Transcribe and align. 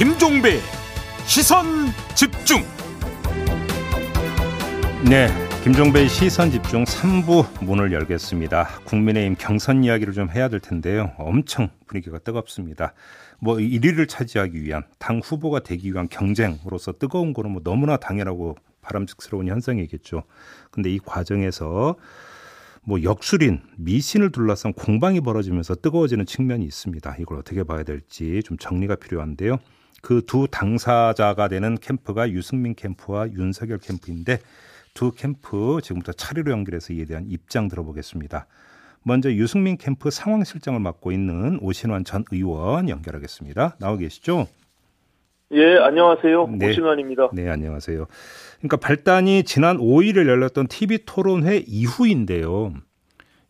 김종배 0.00 0.60
시선 1.26 1.66
집중. 2.16 2.62
네, 5.04 5.28
김종배 5.62 6.08
시선 6.08 6.50
집중 6.50 6.84
3부 6.84 7.62
문을 7.62 7.92
열겠습니다. 7.92 8.80
국민의힘 8.86 9.36
경선 9.38 9.84
이야기를 9.84 10.14
좀 10.14 10.30
해야 10.30 10.48
될 10.48 10.58
텐데요. 10.58 11.12
엄청 11.18 11.68
분위기가 11.86 12.18
뜨겁습니다. 12.18 12.94
뭐 13.40 13.56
1위를 13.56 14.08
차지하기 14.08 14.62
위한 14.62 14.84
당 14.98 15.20
후보가 15.22 15.60
되기 15.60 15.92
위한 15.92 16.08
경쟁으로서 16.08 16.92
뜨거운 16.92 17.34
거는 17.34 17.50
뭐 17.50 17.60
너무나 17.62 17.98
당연하고 17.98 18.56
바람직스러운 18.80 19.48
현상이겠죠. 19.48 20.22
근데 20.70 20.90
이 20.90 20.98
과정에서 20.98 21.96
뭐 22.84 23.02
역술인, 23.02 23.60
미신을 23.76 24.32
둘러싼 24.32 24.72
공방이 24.72 25.20
벌어지면서 25.20 25.74
뜨거워지는 25.74 26.24
측면이 26.24 26.64
있습니다. 26.64 27.16
이걸 27.18 27.36
어떻게 27.36 27.64
봐야 27.64 27.82
될지 27.82 28.40
좀 28.46 28.56
정리가 28.56 28.96
필요한데요. 28.96 29.58
그 30.02 30.22
두 30.26 30.46
당사자가 30.50 31.48
되는 31.48 31.76
캠프가 31.78 32.30
유승민 32.30 32.74
캠프와 32.74 33.28
윤석열 33.32 33.78
캠프인데 33.78 34.38
두 34.94 35.12
캠프 35.12 35.80
지금부터 35.82 36.12
차례로 36.12 36.50
연결해서 36.52 36.92
이에 36.94 37.04
대한 37.04 37.26
입장 37.28 37.68
들어보겠습니다. 37.68 38.46
먼저 39.02 39.32
유승민 39.32 39.76
캠프 39.76 40.10
상황실장을 40.10 40.78
맡고 40.78 41.12
있는 41.12 41.58
오신환 41.62 42.04
전 42.04 42.24
의원 42.30 42.88
연결하겠습니다. 42.88 43.76
나와 43.78 43.96
계시죠? 43.96 44.46
예, 45.52 45.78
안녕하세요. 45.78 46.46
네. 46.46 46.68
오신환입니다. 46.68 47.30
네, 47.32 47.48
안녕하세요. 47.48 48.06
그러니까 48.58 48.76
발단이 48.76 49.42
지난 49.44 49.78
5일에 49.78 50.28
열렸던 50.28 50.68
TV 50.68 50.98
토론회 51.06 51.64
이후인데요. 51.66 52.72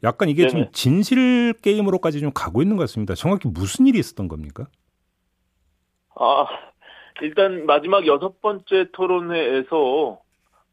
약간 0.02 0.28
이게 0.30 0.48
좀 0.48 0.60
네네. 0.60 0.70
진실 0.72 1.52
게임으로까지 1.60 2.20
좀 2.20 2.30
가고 2.32 2.62
있는 2.62 2.76
것 2.76 2.84
같습니다. 2.84 3.14
정확히 3.14 3.48
무슨 3.48 3.86
일이 3.86 3.98
있었던 3.98 4.28
겁니까? 4.28 4.66
아, 6.16 6.46
일단 7.22 7.66
마지막 7.66 8.06
여섯 8.06 8.40
번째 8.40 8.86
토론회에서 8.92 10.20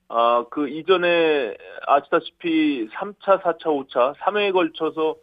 아, 0.10 0.46
그 0.50 0.70
이전에 0.70 1.56
아시다시피 1.86 2.88
3차, 2.90 3.42
4차, 3.42 3.64
5차, 3.64 4.16
3회에 4.16 4.54
걸쳐서 4.54 5.16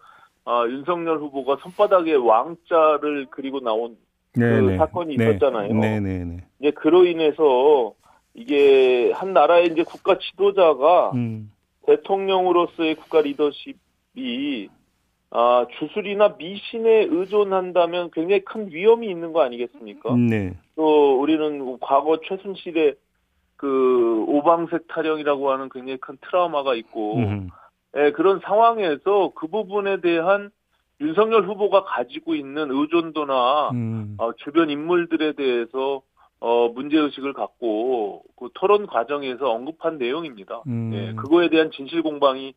아, 0.44 0.64
윤석열 0.68 1.18
후보가 1.18 1.56
손바닥에 1.62 2.14
왕자를 2.14 3.28
그리고 3.30 3.60
나온 3.60 3.96
그 4.34 4.76
사건이 4.76 5.14
있었잖아요. 5.14 5.72
네, 5.74 6.00
네, 6.00 6.24
네. 6.24 6.44
이제 6.58 6.70
그로 6.72 7.04
인해서 7.06 7.94
이게 8.34 9.12
한 9.12 9.32
나라의 9.32 9.68
이제 9.68 9.84
국가 9.84 10.18
지도자가 10.18 11.12
음, 11.14 11.52
대통령으로서의 11.86 12.96
국가 12.96 13.20
리더십이 13.20 14.68
아, 15.36 15.66
주술이나 15.78 16.36
미신에 16.38 17.08
의존한다면 17.10 18.12
굉장히 18.12 18.44
큰 18.44 18.70
위험이 18.70 19.10
있는 19.10 19.32
거 19.32 19.42
아니겠습니까? 19.42 20.14
네. 20.14 20.56
또 20.76 21.20
우리는 21.20 21.76
과거 21.80 22.20
최순실의 22.20 22.94
그 23.56 24.24
오방색 24.28 24.86
타령이라고 24.86 25.50
하는 25.50 25.68
굉장히 25.70 25.98
큰 25.98 26.16
트라우마가 26.20 26.76
있고 26.76 27.16
음, 27.16 27.48
예, 27.96 28.12
그런 28.12 28.40
상황에서 28.44 29.32
그 29.34 29.48
부분에 29.48 30.00
대한 30.00 30.50
윤석열 31.00 31.48
후보가 31.48 31.82
가지고 31.82 32.36
있는 32.36 32.70
의존도나 32.70 33.70
음, 33.70 34.14
어, 34.18 34.32
주변 34.34 34.70
인물들에 34.70 35.32
대해서 35.32 36.02
어, 36.38 36.68
문제의식을 36.68 37.32
갖고 37.32 38.22
그 38.36 38.50
토론 38.54 38.86
과정에서 38.86 39.50
언급한 39.50 39.98
내용입니다. 39.98 40.62
음. 40.68 40.92
예, 40.94 41.12
그거에 41.14 41.48
대한 41.48 41.72
진실 41.72 42.02
공방이 42.02 42.54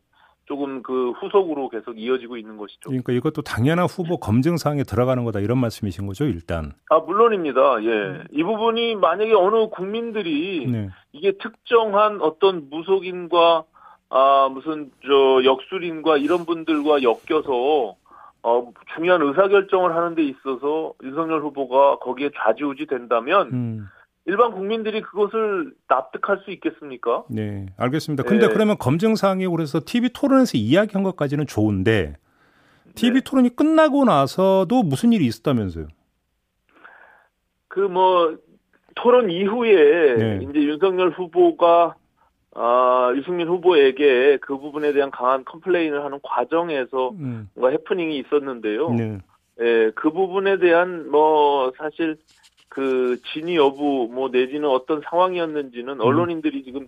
조금 0.48 0.82
그 0.82 1.10
후속으로 1.10 1.68
계속 1.68 1.98
이어지고 1.98 2.38
있는 2.38 2.56
것이죠. 2.56 2.88
그러니까 2.88 3.12
이것도 3.12 3.42
당연한 3.42 3.84
후보 3.84 4.16
검증 4.16 4.56
사항에 4.56 4.82
들어가는 4.82 5.22
거다 5.24 5.40
이런 5.40 5.58
말씀이신 5.58 6.06
거죠, 6.06 6.24
일단. 6.24 6.72
아, 6.88 6.98
물론입니다. 6.98 7.84
예. 7.84 8.24
이 8.32 8.42
부분이 8.42 8.96
만약에 8.96 9.34
어느 9.34 9.68
국민들이 9.68 10.66
네. 10.66 10.88
이게 11.12 11.32
특정한 11.32 12.22
어떤 12.22 12.70
무속인과 12.70 13.64
아, 14.08 14.48
무슨 14.50 14.90
저 15.02 15.44
역술인과 15.44 16.16
이런 16.16 16.46
분들과 16.46 17.02
엮여서 17.02 17.96
어, 18.42 18.72
중요한 18.94 19.20
의사 19.20 19.48
결정을 19.48 19.94
하는 19.94 20.14
데 20.14 20.22
있어서 20.22 20.94
윤석열 21.02 21.42
후보가 21.42 21.98
거기에 21.98 22.30
좌지우지 22.34 22.86
된다면 22.86 23.50
음. 23.52 23.88
일반 24.28 24.52
국민들이 24.52 25.00
그것을 25.00 25.72
납득할 25.88 26.42
수 26.44 26.50
있겠습니까? 26.50 27.24
네, 27.30 27.66
알겠습니다. 27.78 28.22
근데 28.24 28.46
네. 28.46 28.52
그러면 28.52 28.76
검증 28.78 29.14
사항에 29.16 29.46
그래서 29.48 29.80
TV 29.84 30.10
토론에서 30.12 30.58
이야기한 30.58 31.02
것까지는 31.02 31.46
좋은데 31.46 32.14
TV 32.94 33.20
네. 33.20 33.24
토론이 33.24 33.56
끝나고 33.56 34.04
나서도 34.04 34.82
무슨 34.82 35.12
일이 35.12 35.26
있었다면서요? 35.26 35.88
그 37.68 37.80
뭐 37.80 38.36
토론 38.98 39.30
이후에 39.30 40.16
네. 40.16 40.40
이제 40.42 40.60
윤석열 40.62 41.10
후보가 41.10 41.94
아, 42.54 43.12
유승민 43.16 43.46
후보에게 43.46 44.38
그 44.38 44.58
부분에 44.58 44.92
대한 44.92 45.10
강한 45.10 45.44
컴플레인을 45.44 46.04
하는 46.04 46.18
과정에서 46.22 47.10
음. 47.10 47.48
뭔가 47.54 47.70
해프닝이 47.70 48.18
있었는데요. 48.18 48.90
네. 48.90 49.18
예, 49.60 49.90
그 49.94 50.10
부분에 50.10 50.58
대한 50.58 51.10
뭐 51.10 51.72
사실 51.78 52.16
그 52.78 53.20
진위 53.32 53.56
여부 53.56 54.08
뭐 54.08 54.28
내지는 54.28 54.68
어떤 54.68 55.02
상황이었는지는 55.10 56.00
언론인들이 56.00 56.62
지금 56.62 56.86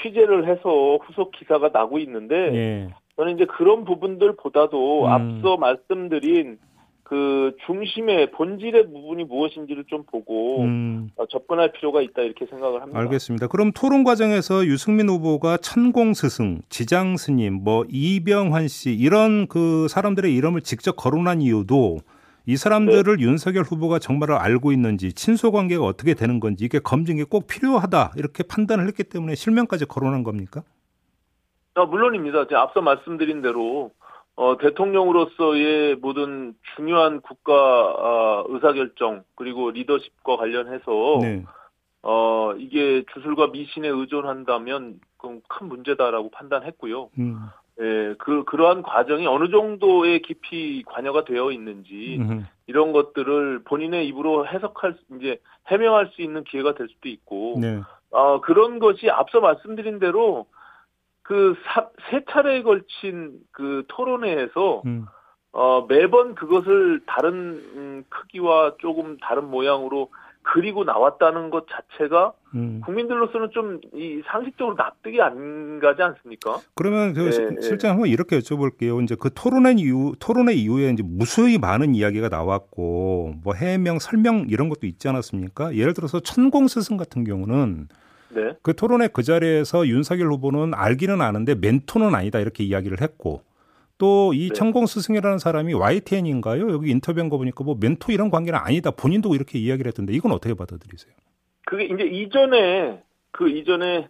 취재를 0.00 0.46
해서 0.46 0.96
후속 1.02 1.32
기사가 1.32 1.70
나고 1.72 1.98
있는데 1.98 2.34
예. 2.54 2.94
저는 3.16 3.34
이제 3.34 3.44
그런 3.44 3.84
부분들보다도 3.84 5.06
음. 5.06 5.10
앞서 5.10 5.56
말씀드린 5.56 6.58
그 7.02 7.56
중심의 7.66 8.30
본질의 8.30 8.86
부분이 8.86 9.24
무엇인지를 9.24 9.84
좀 9.88 10.04
보고 10.04 10.62
음. 10.62 11.10
어, 11.16 11.26
접근할 11.26 11.72
필요가 11.72 12.00
있다 12.00 12.22
이렇게 12.22 12.46
생각을 12.46 12.80
합니다. 12.80 13.00
알겠습니다. 13.00 13.48
그럼 13.48 13.72
토론 13.72 14.04
과정에서 14.04 14.64
유승민 14.66 15.08
후보가 15.08 15.56
천공 15.56 16.14
스승, 16.14 16.60
지장 16.68 17.16
스님, 17.16 17.54
뭐 17.64 17.84
이병환 17.88 18.68
씨 18.68 18.94
이런 18.94 19.48
그 19.48 19.88
사람들의 19.88 20.32
이름을 20.32 20.60
직접 20.60 20.94
거론한 20.94 21.42
이유도 21.42 21.98
이 22.46 22.56
사람들을 22.56 23.16
네. 23.16 23.22
윤석열 23.22 23.62
후보가 23.62 23.98
정말 23.98 24.32
알고 24.32 24.72
있는지 24.72 25.12
친소 25.12 25.50
관계가 25.50 25.84
어떻게 25.84 26.14
되는 26.14 26.40
건지 26.40 26.64
이게 26.64 26.78
검증이 26.78 27.24
꼭 27.24 27.46
필요하다 27.46 28.12
이렇게 28.16 28.42
판단을 28.42 28.86
했기 28.86 29.02
때문에 29.02 29.34
실명까지 29.34 29.86
거론한 29.86 30.24
겁니까? 30.24 30.62
아, 31.74 31.84
물론입니다. 31.86 32.46
제가 32.46 32.62
앞서 32.62 32.82
말씀드린 32.82 33.40
대로 33.40 33.90
어, 34.36 34.58
대통령으로서의 34.58 35.96
모든 35.96 36.54
중요한 36.76 37.20
국가 37.20 37.52
아, 37.54 38.44
의사결정 38.48 39.24
그리고 39.36 39.70
리더십과 39.70 40.36
관련해서 40.36 41.18
네. 41.22 41.44
어, 42.02 42.52
이게 42.58 43.04
주술과 43.14 43.48
미신에 43.48 43.88
의존한다면 43.88 45.00
그건 45.16 45.40
큰 45.48 45.68
문제다라고 45.68 46.30
판단했고요. 46.30 47.08
음. 47.18 47.38
예, 47.80 48.14
그 48.18 48.44
그러한 48.44 48.82
과정이 48.82 49.26
어느 49.26 49.50
정도의 49.50 50.22
깊이 50.22 50.84
관여가 50.86 51.24
되어 51.24 51.50
있는지 51.50 52.18
음. 52.20 52.46
이런 52.66 52.92
것들을 52.92 53.64
본인의 53.64 54.06
입으로 54.08 54.46
해석할 54.46 54.94
수- 54.94 55.16
이제 55.18 55.40
해명할 55.68 56.10
수 56.14 56.22
있는 56.22 56.44
기회가 56.44 56.74
될 56.74 56.88
수도 56.88 57.08
있고 57.08 57.58
네. 57.60 57.80
어, 58.10 58.40
그런 58.40 58.78
것이 58.78 59.10
앞서 59.10 59.40
말씀드린 59.40 59.98
대로 59.98 60.46
그 61.22 61.54
세 62.10 62.22
차례에 62.30 62.62
걸친 62.62 63.40
그 63.50 63.84
토론회에서 63.88 64.82
음. 64.86 65.06
어, 65.52 65.86
매번 65.88 66.34
그것을 66.34 67.00
다른 67.06 67.32
음, 67.74 68.04
크기와 68.08 68.74
조금 68.78 69.16
다른 69.18 69.50
모양으로 69.50 70.10
그리고 70.46 70.84
나왔다는 70.84 71.48
것 71.50 71.64
자체가 71.68 72.32
음. 72.54 72.80
국민들로서는 72.84 73.50
좀 73.52 73.80
이 73.94 74.22
상식적으로 74.26 74.76
납득이 74.76 75.20
안 75.20 75.80
가지 75.80 76.02
않습니까? 76.02 76.60
그러면 76.74 77.14
그 77.14 77.26
예, 77.26 77.30
시- 77.32 77.40
예. 77.40 77.60
실장 77.62 77.92
한번 77.92 78.08
이렇게 78.08 78.38
여쭤볼게요. 78.38 79.02
이제 79.02 79.16
그 79.18 79.30
토론회 79.34 79.72
이후 79.78 80.12
토론회 80.18 80.52
이후에 80.54 80.90
이제 80.90 81.02
무수히 81.04 81.58
많은 81.58 81.94
이야기가 81.94 82.28
나왔고 82.28 83.34
뭐 83.42 83.54
해명 83.54 83.98
설명 83.98 84.46
이런 84.48 84.68
것도 84.68 84.86
있지 84.86 85.08
않았습니까? 85.08 85.74
예를 85.74 85.94
들어서 85.94 86.20
천공 86.20 86.68
스승 86.68 86.96
같은 86.96 87.24
경우는 87.24 87.88
네. 88.30 88.52
그 88.62 88.74
토론회 88.74 89.08
그 89.08 89.22
자리에서 89.22 89.86
윤석열 89.86 90.28
후보는 90.32 90.74
알기는 90.74 91.20
아는데 91.20 91.54
멘토는 91.54 92.14
아니다 92.14 92.38
이렇게 92.40 92.64
이야기를 92.64 93.00
했고 93.00 93.42
또이 93.98 94.48
네. 94.48 94.54
천공 94.54 94.86
스승이라는 94.86 95.38
사람이 95.38 95.74
YTN인가요? 95.74 96.70
여기 96.70 96.90
인터뷰한 96.90 97.28
거 97.28 97.38
보니까 97.38 97.64
뭐 97.64 97.76
멘토 97.80 98.12
이런 98.12 98.30
관계는 98.30 98.58
아니다. 98.58 98.90
본인도 98.90 99.34
이렇게 99.34 99.58
이야기를 99.58 99.88
했던데 99.88 100.12
이건 100.12 100.32
어떻게 100.32 100.54
받아들이세요? 100.54 101.14
그게 101.66 101.84
이제 101.84 102.04
이전에 102.04 103.02
그 103.30 103.48
이전에 103.48 104.08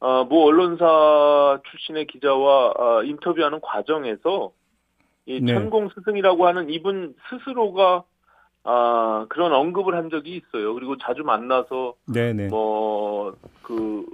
어, 0.00 0.24
모 0.24 0.44
언론사 0.46 1.60
출신의 1.70 2.06
기자와 2.06 2.74
어, 2.76 3.02
인터뷰하는 3.04 3.60
과정에서 3.60 4.52
이 5.26 5.40
네. 5.40 5.54
천공 5.54 5.88
스승이라고 5.88 6.46
하는 6.46 6.70
이분 6.70 7.14
스스로가 7.28 8.04
아 8.64 9.26
그런 9.28 9.52
언급을 9.52 9.94
한 9.94 10.10
적이 10.10 10.36
있어요. 10.36 10.74
그리고 10.74 10.96
자주 10.96 11.22
만나서 11.22 11.94
네네. 12.12 12.48
뭐그 12.48 14.06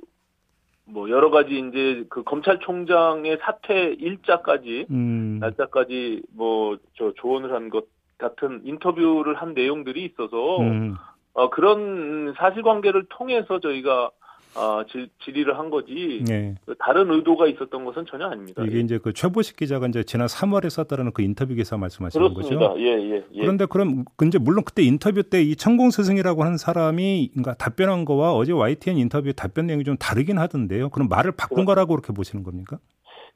뭐 0.92 1.08
여러 1.10 1.30
가지 1.30 1.58
이제 1.58 2.04
그 2.08 2.22
검찰총장의 2.24 3.38
사퇴 3.42 3.94
일자까지 3.98 4.86
음. 4.90 5.38
날짜까지 5.40 6.22
뭐 6.34 6.76
저 6.96 7.12
조언을 7.16 7.52
한 7.52 7.70
것 7.70 7.84
같은 8.18 8.60
인터뷰를 8.64 9.34
한 9.34 9.54
내용들이 9.54 10.04
있어서 10.04 10.60
음. 10.60 10.94
어, 11.32 11.48
그런 11.48 12.34
사실관계를 12.36 13.06
통해서 13.08 13.60
저희가 13.60 14.10
어, 14.56 14.82
질, 14.90 15.08
질의를 15.24 15.58
한 15.58 15.70
거지 15.70 16.22
네. 16.26 16.54
다른 16.78 17.10
의도가 17.10 17.46
있었던 17.48 17.84
것은 17.84 18.06
전혀 18.10 18.26
아닙니다. 18.26 18.62
이게 18.66 18.76
예. 18.76 18.80
이제 18.80 18.98
그 18.98 19.12
최보식 19.12 19.56
기자가 19.56 19.86
이제 19.88 20.02
지난 20.02 20.26
3월에 20.26 20.70
썼다는 20.70 21.12
그 21.12 21.22
인터뷰 21.22 21.54
기사 21.54 21.76
말씀하시는 21.76 22.34
그렇습니다. 22.34 22.68
거죠? 22.70 22.80
예, 22.80 22.86
예, 22.98 23.24
예. 23.34 23.40
그런데 23.40 23.66
그럼 23.66 24.04
그 24.16 24.26
이제 24.26 24.38
물론 24.38 24.64
그때 24.64 24.82
인터뷰 24.82 25.22
때 25.22 25.40
이 25.50 25.56
천공 25.56 25.90
스승이라고 25.90 26.44
하는 26.44 26.56
사람이 26.58 27.30
그러니까 27.32 27.54
답변한 27.54 28.04
거와 28.04 28.34
어제 28.34 28.52
YTN 28.52 28.98
인터뷰 28.98 29.32
답변 29.32 29.66
내용이 29.66 29.84
좀 29.84 29.96
다르긴 29.96 30.38
하던데요. 30.38 30.90
그럼 30.90 31.08
말을 31.08 31.32
바꾼 31.32 31.56
그렇죠. 31.56 31.66
거라고 31.66 31.96
그렇게 31.96 32.12
보시는 32.12 32.44
겁니까? 32.44 32.78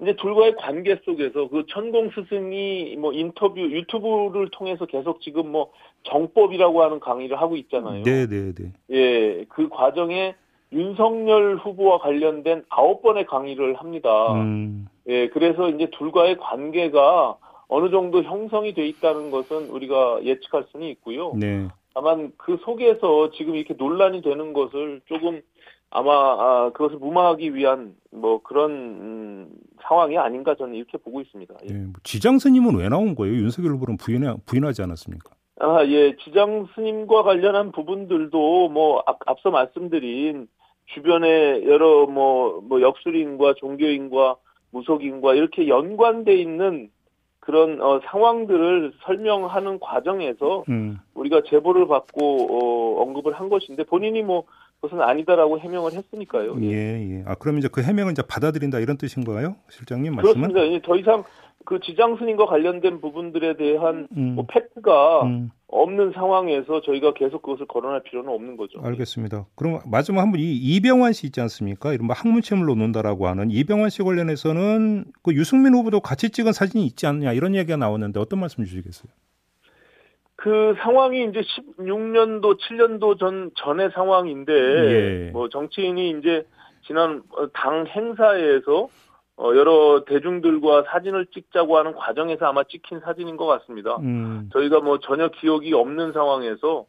이제 0.02 0.14
둘과의 0.16 0.56
관계 0.56 1.00
속에서 1.04 1.48
그 1.48 1.64
천공 1.68 2.10
스승이 2.10 2.96
뭐 2.98 3.12
인터뷰 3.12 3.60
유튜브를 3.60 4.48
통해서 4.50 4.86
계속 4.86 5.20
지금 5.22 5.50
뭐 5.52 5.70
정법이라고 6.02 6.82
하는 6.82 7.00
강의를 7.00 7.40
하고 7.40 7.56
있잖아요. 7.56 8.02
네, 8.02 8.26
네, 8.26 8.52
네. 8.52 8.72
예, 8.90 9.44
그 9.48 9.68
과정에 9.68 10.34
윤석열 10.72 11.56
후보와 11.56 11.98
관련된 11.98 12.64
아홉 12.68 13.02
번의 13.02 13.26
강의를 13.26 13.74
합니다. 13.74 14.32
음, 14.34 14.88
예, 15.06 15.28
그래서 15.28 15.68
이제 15.68 15.88
둘과의 15.98 16.38
관계가 16.38 17.36
어느 17.68 17.90
정도 17.90 18.22
형성이 18.22 18.74
돼 18.74 18.86
있다는 18.86 19.30
것은 19.30 19.68
우리가 19.68 20.24
예측할 20.24 20.66
수는 20.70 20.86
있고요. 20.88 21.32
네. 21.36 21.68
다만 21.94 22.32
그 22.36 22.58
속에서 22.64 23.30
지금 23.30 23.54
이렇게 23.54 23.74
논란이 23.74 24.22
되는 24.22 24.52
것을 24.52 25.00
조금 25.06 25.40
아마 25.90 26.10
아, 26.12 26.70
그것을 26.74 26.98
무마하기 26.98 27.54
위한 27.54 27.94
뭐 28.10 28.42
그런 28.42 28.70
음, 28.72 29.48
상황이 29.82 30.18
아닌가 30.18 30.56
저는 30.56 30.74
이렇게 30.74 30.98
보고 30.98 31.20
있습니다. 31.20 31.54
예. 31.62 31.72
네. 31.72 31.80
뭐 31.80 31.92
지장 32.02 32.38
스님은 32.38 32.76
왜 32.76 32.88
나온 32.88 33.14
거예요? 33.14 33.36
윤석열 33.36 33.72
후보는 33.74 33.96
부인하, 33.96 34.36
부인하지 34.44 34.82
않았습니까? 34.82 35.30
아, 35.60 35.84
예, 35.86 36.16
지장 36.24 36.66
스님과 36.74 37.22
관련한 37.22 37.70
부분들도 37.72 38.68
뭐 38.70 39.02
앞, 39.06 39.18
앞서 39.26 39.50
말씀드린 39.50 40.48
주변에 40.86 41.64
여러 41.64 42.06
뭐, 42.06 42.60
뭐 42.62 42.80
역술인과 42.80 43.54
종교인과 43.58 44.36
무속인과 44.70 45.34
이렇게 45.34 45.68
연관돼 45.68 46.34
있는 46.34 46.90
그런 47.38 47.80
어, 47.80 48.00
상황들을 48.06 48.94
설명하는 49.04 49.78
과정에서 49.78 50.64
음, 50.68 50.98
우리가 51.14 51.42
제보를 51.46 51.86
받고 51.86 52.48
어, 52.50 53.02
언급을 53.02 53.34
한 53.34 53.48
것인데 53.48 53.84
본인이 53.84 54.22
뭐 54.22 54.44
그것은 54.80 55.02
아니다라고 55.02 55.58
해명을 55.58 55.92
했으니까요. 55.92 56.56
예, 56.62 56.72
예. 56.72 57.24
아, 57.26 57.34
그럼 57.34 57.58
이제 57.58 57.68
그 57.70 57.82
해명을 57.82 58.12
이제 58.12 58.22
받아들인다 58.26 58.80
이런 58.80 58.96
뜻인가요? 58.96 59.56
실장님 59.70 60.14
말씀은? 60.16 60.48
그렇습니다. 60.48 60.62
이제 60.62 60.80
더 60.84 60.96
이상 60.96 61.22
그 61.64 61.80
지장 61.80 62.16
스님과 62.16 62.46
관련된 62.46 63.00
부분들에 63.00 63.56
대한 63.56 64.06
음, 64.16 64.34
뭐 64.34 64.44
팩트가 64.46 65.22
음, 65.24 65.50
없는 65.68 66.12
상황에서 66.12 66.82
저희가 66.82 67.14
계속 67.14 67.42
그것을 67.42 67.66
거론할 67.66 68.02
필요는 68.02 68.30
없는 68.32 68.56
거죠. 68.56 68.80
알겠습니다. 68.82 69.46
그럼 69.56 69.80
마지막 69.86 70.22
한 70.22 70.30
분 70.30 70.40
이 70.40 70.54
이병환 70.56 71.12
씨 71.12 71.26
있지 71.26 71.40
않습니까? 71.40 71.92
이른바 71.92 72.14
학문침을 72.14 72.66
놓는다라고 72.66 73.26
하는 73.28 73.50
이병환 73.50 73.90
씨 73.90 74.02
관련해서는 74.02 75.06
그 75.22 75.34
유승민 75.34 75.74
후보도 75.74 76.00
같이 76.00 76.30
찍은 76.30 76.52
사진이 76.52 76.84
있지 76.86 77.06
않냐 77.06 77.32
이런 77.32 77.54
얘기가 77.54 77.76
나오는데 77.76 78.20
어떤 78.20 78.40
말씀 78.40 78.64
주시겠어요? 78.64 79.10
그 80.36 80.74
상황이 80.80 81.24
이제 81.24 81.40
16년도, 81.78 82.58
7년도 82.58 83.18
전 83.18 83.50
전의 83.56 83.90
상황인데 83.94 84.52
예. 84.52 85.30
뭐 85.32 85.48
정치인이 85.48 86.10
이제 86.18 86.44
지난 86.86 87.22
어, 87.30 87.48
당 87.54 87.86
행사에서 87.86 88.88
어, 89.36 89.50
여러 89.56 90.04
대중들과 90.04 90.84
사진을 90.84 91.26
찍자고 91.26 91.76
하는 91.76 91.94
과정에서 91.94 92.46
아마 92.46 92.62
찍힌 92.64 93.00
사진인 93.00 93.36
것 93.36 93.46
같습니다. 93.46 93.96
음, 93.96 94.48
저희가 94.52 94.80
뭐 94.80 94.98
전혀 95.00 95.28
기억이 95.28 95.72
없는 95.72 96.12
상황에서 96.12 96.86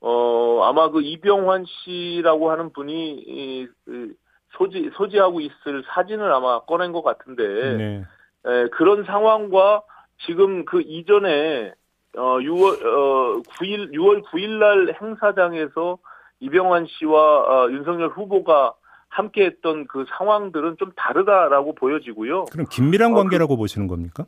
어 0.00 0.62
아마 0.64 0.90
그 0.90 1.00
이병환 1.02 1.64
씨라고 1.66 2.50
하는 2.50 2.72
분이 2.72 3.24
이, 3.26 3.68
그 3.84 4.12
소지 4.50 4.90
소지하고 4.94 5.40
있을 5.40 5.82
사진을 5.86 6.32
아마 6.32 6.60
꺼낸 6.60 6.92
것 6.92 7.02
같은데 7.02 7.76
네. 7.76 8.04
에, 8.44 8.68
그런 8.68 9.04
상황과 9.04 9.82
지금 10.26 10.64
그 10.64 10.82
이전에 10.82 11.72
어 12.16 12.38
6월 12.38 12.84
어 12.84 13.42
9일 13.42 13.92
6월 13.92 14.22
9일 14.24 14.58
날 14.58 14.94
행사장에서 15.00 15.98
이병환 16.40 16.86
씨와 16.86 17.64
어, 17.64 17.70
윤석열 17.70 18.08
후보가 18.08 18.74
함께했던 19.14 19.86
그 19.86 20.04
상황들은 20.16 20.76
좀 20.78 20.92
다르다라고 20.96 21.74
보여지고요. 21.74 22.46
그럼 22.46 22.66
긴밀한 22.70 23.12
어, 23.12 23.14
관계라고 23.14 23.56
보시는 23.56 23.86
겁니까? 23.86 24.26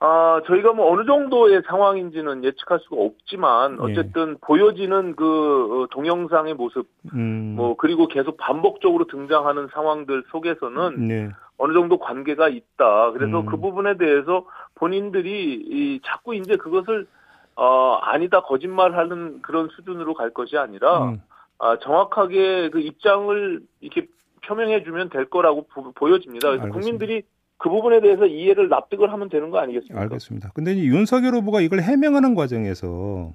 아, 0.00 0.40
저희가 0.46 0.72
뭐 0.72 0.92
어느 0.92 1.06
정도의 1.06 1.62
상황인지는 1.68 2.42
예측할 2.42 2.80
수가 2.80 2.96
없지만 3.00 3.78
예. 3.78 3.92
어쨌든 3.92 4.36
보여지는 4.40 5.14
그 5.14 5.84
어, 5.84 5.86
동영상의 5.92 6.54
모습 6.54 6.88
음, 7.14 7.54
뭐 7.56 7.76
그리고 7.76 8.08
계속 8.08 8.36
반복적으로 8.36 9.06
등장하는 9.06 9.68
상황들 9.72 10.24
속에서는 10.32 11.06
네. 11.06 11.30
어느 11.56 11.72
정도 11.72 11.98
관계가 11.98 12.48
있다. 12.48 13.12
그래서 13.12 13.40
음. 13.40 13.46
그 13.46 13.56
부분에 13.58 13.96
대해서 13.96 14.44
본인들이 14.74 15.54
이 15.54 16.00
자꾸 16.04 16.34
이제 16.34 16.56
그것을 16.56 17.06
어 17.54 17.98
아니다 18.02 18.40
거짓말하는 18.40 19.40
그런 19.42 19.68
수준으로 19.68 20.14
갈 20.14 20.30
것이 20.30 20.56
아니라 20.56 21.10
음, 21.10 21.22
아, 21.62 21.78
정확하게 21.78 22.70
그 22.70 22.80
입장을 22.80 23.60
이렇게 23.80 24.08
표명해 24.44 24.82
주면 24.82 25.08
될 25.10 25.26
거라고 25.30 25.68
보, 25.94 26.10
여집니다 26.10 26.48
그래서 26.48 26.64
알겠습니다. 26.64 26.72
국민들이 26.72 27.22
그 27.56 27.68
부분에 27.70 28.00
대해서 28.00 28.26
이해를 28.26 28.68
납득을 28.68 29.12
하면 29.12 29.28
되는 29.28 29.50
거 29.50 29.58
아니겠습니까? 29.60 30.00
알겠습니다. 30.00 30.50
근데 30.54 30.72
이제 30.72 30.82
윤석열 30.84 31.34
후보가 31.34 31.60
이걸 31.60 31.80
해명하는 31.80 32.34
과정에서 32.34 33.32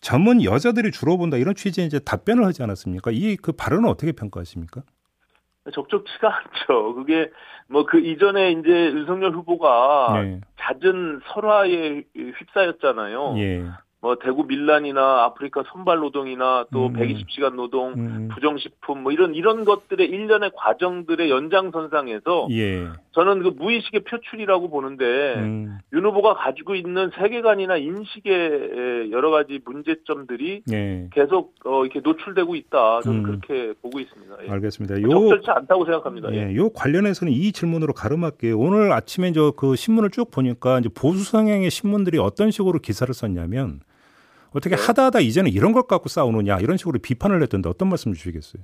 전문 0.00 0.44
여자들이 0.44 0.92
주로 0.92 1.18
본다 1.18 1.36
이런 1.36 1.56
취지의 1.56 1.88
이제 1.88 1.98
답변을 1.98 2.44
하지 2.44 2.62
않았습니까? 2.62 3.10
이 3.10 3.36
그 3.42 3.50
발언은 3.50 3.88
어떻게 3.88 4.12
평가하십니까? 4.12 4.82
적절치가 5.74 6.28
않죠. 6.38 6.94
그게 6.94 7.30
뭐 7.68 7.84
그 7.84 7.98
이전에 7.98 8.52
이제 8.52 8.70
윤석열 8.70 9.32
후보가 9.32 10.20
네. 10.22 10.40
잦은 10.60 11.20
설화에 11.34 12.04
휩싸였잖아요. 12.14 13.34
예. 13.38 13.64
뭐 14.00 14.16
대구 14.16 14.44
밀란이나 14.44 15.24
아프리카 15.24 15.62
선발 15.70 15.98
노동이나 15.98 16.64
또 16.72 16.86
음. 16.86 16.94
120시간 16.94 17.54
노동, 17.54 17.92
음, 17.92 18.28
부정식품 18.32 19.02
뭐 19.02 19.12
이런 19.12 19.34
이런 19.34 19.64
것들의 19.64 20.06
일련의 20.08 20.52
과정들의 20.56 21.30
연장선상에서 21.30 22.48
예. 22.50 22.88
저는 23.12 23.42
그 23.42 23.48
무의식의 23.48 24.04
표출이라고 24.04 24.70
보는데 24.70 25.34
음, 25.36 25.78
윤 25.92 26.06
후보가 26.06 26.34
가지고 26.34 26.74
있는 26.74 27.10
세계관이나 27.16 27.76
인식의 27.76 29.10
여러 29.12 29.30
가지 29.30 29.60
문제점들이 29.64 30.62
예. 30.72 31.08
계속 31.12 31.54
어, 31.64 31.84
이렇게 31.84 32.00
노출되고 32.00 32.56
있다. 32.56 33.02
저는 33.02 33.18
음. 33.18 33.22
그렇게 33.22 33.74
보고 33.82 34.00
있습니다. 34.00 34.36
예. 34.44 34.50
알겠습니다. 34.50 35.02
요 35.02 35.08
적절치 35.10 35.50
않다고 35.50 35.84
생각합니다. 35.84 36.32
예. 36.32 36.48
예, 36.50 36.56
요 36.56 36.70
관련해서는 36.70 37.32
이 37.32 37.52
질문으로 37.52 37.92
가름할게요. 37.92 38.58
오늘 38.58 38.92
아침에 38.92 39.32
저 39.32 39.50
그 39.60 39.76
신문을 39.76 40.10
쭉 40.10 40.30
보니까 40.30 40.78
이제 40.78 40.88
보수 40.88 41.24
성향의 41.24 41.70
신문들이 41.70 42.18
어떤 42.18 42.50
식으로 42.50 42.78
기사를 42.78 43.12
썼냐면 43.12 43.80
어떻게 44.54 44.76
네. 44.76 44.82
하다 44.82 45.04
하다 45.06 45.20
이제는 45.20 45.50
이런 45.50 45.72
것 45.72 45.86
갖고 45.86 46.08
싸우느냐 46.08 46.58
이런 46.58 46.76
식으로 46.76 46.98
비판을 47.00 47.42
했던데 47.42 47.68
어떤 47.68 47.88
말씀 47.88 48.12
주시겠어요? 48.12 48.62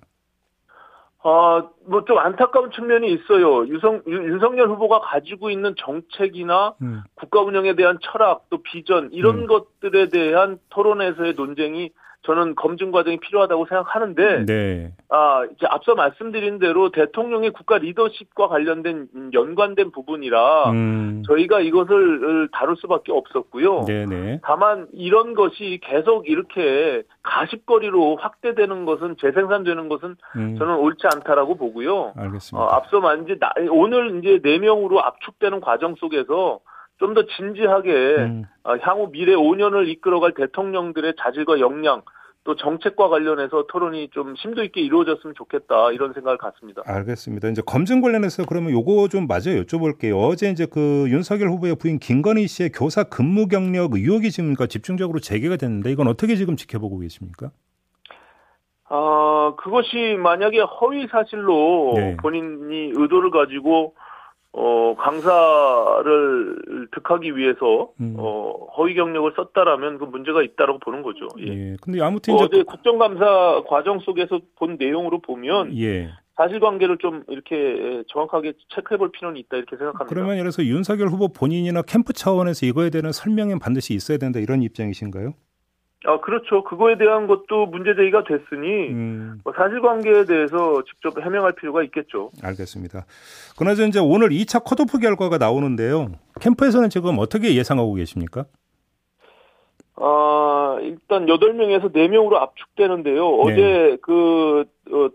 아, 1.22 1.68
뭐 1.86 2.04
좀 2.06 2.18
안타까운 2.18 2.70
측면이 2.70 3.12
있어요. 3.12 3.66
유성, 3.66 4.02
윤- 4.06 4.24
윤석열 4.28 4.68
후보가 4.68 5.00
가지고 5.00 5.50
있는 5.50 5.74
정책이나 5.76 6.74
음, 6.82 7.02
국가 7.14 7.40
운영에 7.40 7.74
대한 7.74 7.98
철학 8.00 8.44
또 8.48 8.62
비전 8.62 9.10
이런 9.12 9.40
음. 9.40 9.46
것들에 9.46 10.08
대한 10.08 10.58
토론에서의 10.70 11.34
논쟁이 11.34 11.90
저는 12.26 12.56
검증 12.56 12.90
과정이 12.90 13.18
필요하다고 13.18 13.66
생각하는데 13.66 14.44
네. 14.46 14.92
아 15.08 15.44
이제 15.44 15.66
앞서 15.70 15.94
말씀드린 15.94 16.58
대로 16.58 16.90
대통령의 16.90 17.50
국가 17.50 17.78
리더십과 17.78 18.48
관련된 18.48 19.08
음, 19.14 19.30
연관된 19.32 19.92
부분이라 19.92 20.70
음, 20.70 21.22
저희가 21.26 21.60
이것을 21.60 22.48
다룰 22.52 22.76
수밖에 22.76 23.12
없었고요. 23.12 23.84
네네. 23.86 24.40
다만 24.42 24.88
이런 24.92 25.34
것이 25.34 25.78
계속 25.82 26.28
이렇게 26.28 27.04
가십거리로 27.22 28.16
확대되는 28.16 28.84
것은 28.84 29.16
재생산되는 29.20 29.88
것은 29.88 30.16
음, 30.36 30.56
저는 30.58 30.76
옳지 30.76 31.06
않다라고 31.06 31.56
보고요. 31.56 32.12
알겠습니다. 32.16 32.64
어, 32.64 32.68
앞서 32.70 33.00
만 33.00 33.22
이제 33.24 33.38
나- 33.38 33.52
오늘 33.70 34.18
이제 34.18 34.40
네 34.42 34.58
명으로 34.58 35.00
압축되는 35.02 35.60
과정 35.60 35.94
속에서 35.94 36.58
좀더 36.98 37.24
진지하게 37.36 37.90
음, 38.18 38.44
어, 38.64 38.74
향후 38.80 39.10
미래 39.12 39.34
5년을 39.34 39.86
이끌어갈 39.88 40.32
대통령들의 40.32 41.14
자질과 41.20 41.60
역량 41.60 42.02
또 42.46 42.54
정책과 42.54 43.08
관련해서 43.08 43.66
토론이 43.68 44.10
좀 44.12 44.36
심도 44.36 44.62
있게 44.62 44.80
이루어졌으면 44.80 45.34
좋겠다 45.34 45.90
이런 45.90 46.12
생각을 46.12 46.38
갖습니다. 46.38 46.80
알겠습니다. 46.86 47.48
이제 47.48 47.60
검증 47.66 48.00
관련해서 48.00 48.44
그러면 48.46 48.70
요거 48.70 49.08
좀 49.08 49.26
마저 49.26 49.50
여쭤볼게요. 49.50 50.16
어제 50.28 50.48
이제 50.48 50.64
그 50.64 51.06
윤석열 51.08 51.48
후보의 51.50 51.74
부인 51.74 51.98
김건희 51.98 52.46
씨의 52.46 52.70
교사 52.70 53.02
근무 53.02 53.48
경력 53.48 53.94
의혹이 53.94 54.30
지금 54.30 54.54
그러니까 54.54 54.66
집중적으로 54.66 55.18
제기가 55.18 55.56
됐는데 55.56 55.90
이건 55.90 56.06
어떻게 56.06 56.36
지금 56.36 56.54
지켜보고 56.54 57.00
계십니까? 57.00 57.50
아 58.88 59.54
그것이 59.58 60.16
만약에 60.16 60.60
허위 60.60 61.08
사실로 61.08 61.94
네. 61.96 62.16
본인이 62.22 62.92
의도를 62.94 63.32
가지고 63.32 63.96
어, 64.52 64.94
강사를 64.96 66.88
득하기 66.92 67.36
위해서 67.36 67.90
음. 68.00 68.16
어, 68.18 68.66
허위 68.76 68.94
경력을 68.94 69.30
썼다라면 69.36 69.98
그 69.98 70.04
문제가 70.04 70.42
있다라고 70.42 70.78
보는 70.78 71.02
거죠. 71.02 71.28
예. 71.38 71.46
예. 71.46 71.76
근데 71.80 72.00
아무튼 72.00 72.34
어, 72.34 72.44
이제 72.44 72.62
국정감사 72.62 73.64
과정 73.68 74.00
속에서 74.00 74.40
본 74.56 74.76
내용으로 74.78 75.20
보면 75.20 75.76
예. 75.78 76.10
사실관계를 76.36 76.98
좀 76.98 77.24
이렇게 77.28 78.02
정확하게 78.08 78.54
체크해볼 78.74 79.10
필요는 79.12 79.38
있다 79.40 79.56
이렇게 79.56 79.76
생각합니다. 79.76 80.06
그러면 80.06 80.32
예를 80.32 80.44
들어서 80.50 80.64
윤석열 80.64 81.08
후보 81.08 81.28
본인이나 81.28 81.82
캠프 81.82 82.12
차원에서 82.12 82.66
이거에 82.66 82.90
대한 82.90 83.12
설명이 83.12 83.58
반드시 83.58 83.94
있어야 83.94 84.18
된다 84.18 84.38
이런 84.38 84.62
입장이신가요? 84.62 85.32
아 86.06 86.20
그렇죠. 86.20 86.62
그거에 86.64 86.96
대한 86.96 87.26
것도 87.26 87.66
문제 87.66 87.94
제기가 87.94 88.24
됐으니 88.24 88.88
음, 88.90 89.40
뭐 89.44 89.52
사실관계에 89.56 90.24
대해서 90.24 90.82
직접 90.84 91.20
해명할 91.20 91.52
필요가 91.52 91.82
있겠죠. 91.82 92.30
알겠습니다. 92.42 93.06
그나저나 93.58 93.88
이제 93.88 93.98
오늘 93.98 94.28
2차 94.28 94.62
컷오프 94.64 94.98
결과가 94.98 95.38
나오는데요. 95.38 96.12
캠프에서는 96.40 96.90
지금 96.90 97.18
어떻게 97.18 97.54
예상하고 97.54 97.94
계십니까? 97.94 98.46
아, 99.96 100.78
일단 100.82 101.26
8명에서 101.26 101.92
4명으로 101.92 102.34
압축되는데요. 102.34 103.30
네. 103.30 103.42
어제 103.42 103.96
그, 104.02 104.60
어, 104.60 104.64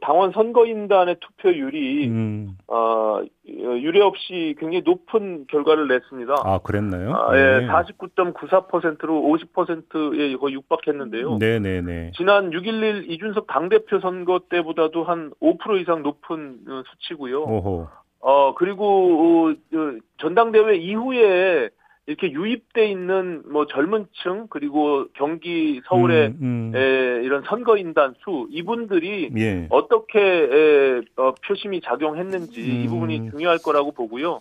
당원 0.02 0.32
선거인단의 0.32 1.18
투표율이, 1.22 2.08
음, 2.08 2.58
아, 2.68 3.22
유례 3.46 4.02
없이 4.02 4.56
굉장히 4.60 4.82
높은 4.84 5.46
결과를 5.48 5.88
냈습니다. 5.88 6.36
아 6.44 6.60
그랬나요? 6.60 7.14
아, 7.14 7.38
예, 7.38 7.68
49.94%로 7.68 9.22
50%에 9.22 10.36
거의 10.36 10.56
육박했는데요. 10.56 11.38
네네네. 11.38 12.12
지난 12.16 12.52
6.11 12.52 13.10
이준석 13.10 13.48
당대표 13.48 14.00
선거 14.00 14.42
때보다도 14.50 15.04
한 15.04 15.32
5% 15.42 15.82
이상 15.82 16.04
높은 16.04 16.60
어, 16.68 16.84
수치고요. 16.92 17.44
오호. 17.44 17.88
어, 18.20 18.54
그리고, 18.56 19.48
어, 19.48 19.52
어, 19.52 19.98
전당대회 20.20 20.76
이후에 20.76 21.70
이렇게 22.08 22.32
유입돼 22.32 22.90
있는 22.90 23.44
뭐 23.52 23.68
젊은 23.68 24.08
층, 24.24 24.48
그리고 24.50 25.06
경기 25.14 25.82
서울의 25.86 26.28
음, 26.42 26.72
음. 26.74 26.76
에, 26.76 27.24
이런 27.24 27.44
선거인단 27.44 28.16
수, 28.24 28.48
이분들이 28.50 29.30
예. 29.38 29.68
어떻게 29.70 30.20
에, 30.20 31.02
어, 31.18 31.34
표심이 31.46 31.80
작용했는지 31.82 32.60
이 32.60 32.86
음. 32.86 32.90
부분이 32.90 33.30
중요할 33.32 33.60
거라고 33.64 33.92
보고요. 33.92 34.40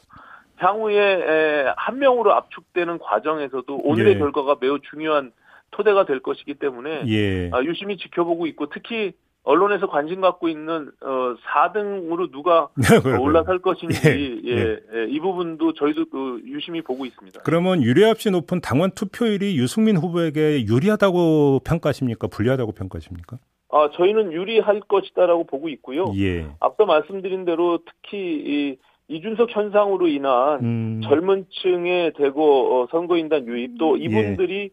향후에 0.57 0.97
에, 0.99 1.73
한 1.76 1.99
명으로 1.99 2.33
압축되는 2.33 2.99
과정에서도 2.99 3.76
오늘의 3.76 4.14
예. 4.14 4.19
결과가 4.19 4.57
매우 4.61 4.79
중요한 4.81 5.33
토대가 5.71 6.05
될 6.07 6.21
것이기 6.21 6.55
때문에 6.55 7.05
예. 7.09 7.50
아, 7.52 7.62
유심히 7.62 7.99
지켜보고 7.99 8.47
있고 8.49 8.71
특히 8.71 9.12
언론에서 9.43 9.89
관심 9.89 10.21
갖고 10.21 10.49
있는 10.49 10.91
어, 11.03 11.35
4등으로 11.53 12.31
누가 12.31 12.69
올라설 13.21 13.61
것인지 13.61 14.43
예, 14.45 14.51
예, 14.51 14.79
예, 14.95 15.07
이 15.09 15.19
부분도 15.19 15.73
저희도 15.75 16.07
그 16.11 16.43
유심히 16.45 16.83
보고 16.83 17.07
있습니다. 17.07 17.41
그러면 17.43 17.83
유례없이 17.83 18.31
높은 18.31 18.61
당원 18.61 18.91
투표율이 18.91 19.57
유승민 19.57 19.97
후보에게 19.97 20.67
유리하다고 20.67 21.61
평가하십니까? 21.65 22.29
불리하다고 22.29 22.73
평가하십니까? 22.73 23.39
아 23.73 23.89
저희는 23.95 24.33
유리할 24.33 24.81
것이다라고 24.81 25.45
보고 25.45 25.69
있고요. 25.69 26.13
예. 26.17 26.47
앞서 26.61 26.85
말씀드린 26.87 27.45
대로 27.45 27.79
특히 27.85 28.19
이 28.19 28.77
이준석 29.09 29.51
현상으로 29.51 30.07
인한 30.07 30.61
음, 30.63 31.01
젊은층의 31.03 32.13
대거 32.17 32.41
어, 32.43 32.89
선거인단 32.93 33.47
유입 33.49 33.77
또 33.79 33.97
이분들이 33.97 34.71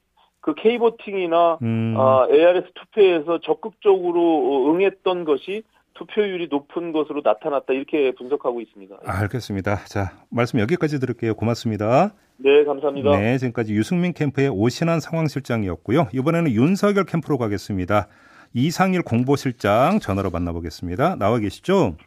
그 0.48 0.54
K보팅이나 0.56 1.60
음, 1.62 1.94
아, 1.98 2.26
ARS 2.32 2.72
투표에서 2.74 3.42
적극적으로 3.42 4.22
어, 4.22 4.72
응했던 4.72 5.26
것이 5.26 5.64
투표율이 5.96 6.48
높은 6.50 6.94
것으로 6.94 7.20
나타났다 7.22 7.74
이렇게 7.74 8.14
분석하고 8.14 8.62
있습니다. 8.62 8.96
알겠습니다. 9.04 9.84
자, 9.88 10.14
말씀 10.30 10.60
여기까지 10.62 11.02
들을게요. 11.02 11.34
고맙습니다. 11.34 12.14
네, 12.38 12.64
감사합니다. 12.64 13.18
네, 13.18 13.38
지금까지 13.40 13.74
유승민 13.74 14.14
캠프의 14.14 14.48
오신환 14.48 15.02
상황실장이었고요. 15.02 16.08
이번에는 16.14 16.50
윤석열 16.52 17.04
캠프로 17.04 17.38
가겠습니다. 17.38 18.08
이상일 18.54 19.02
공보실장 19.02 20.00
전화로 20.00 20.30
만나보겠습니다. 20.30 21.18
나와 21.18 21.40
계시죠? 21.40 21.98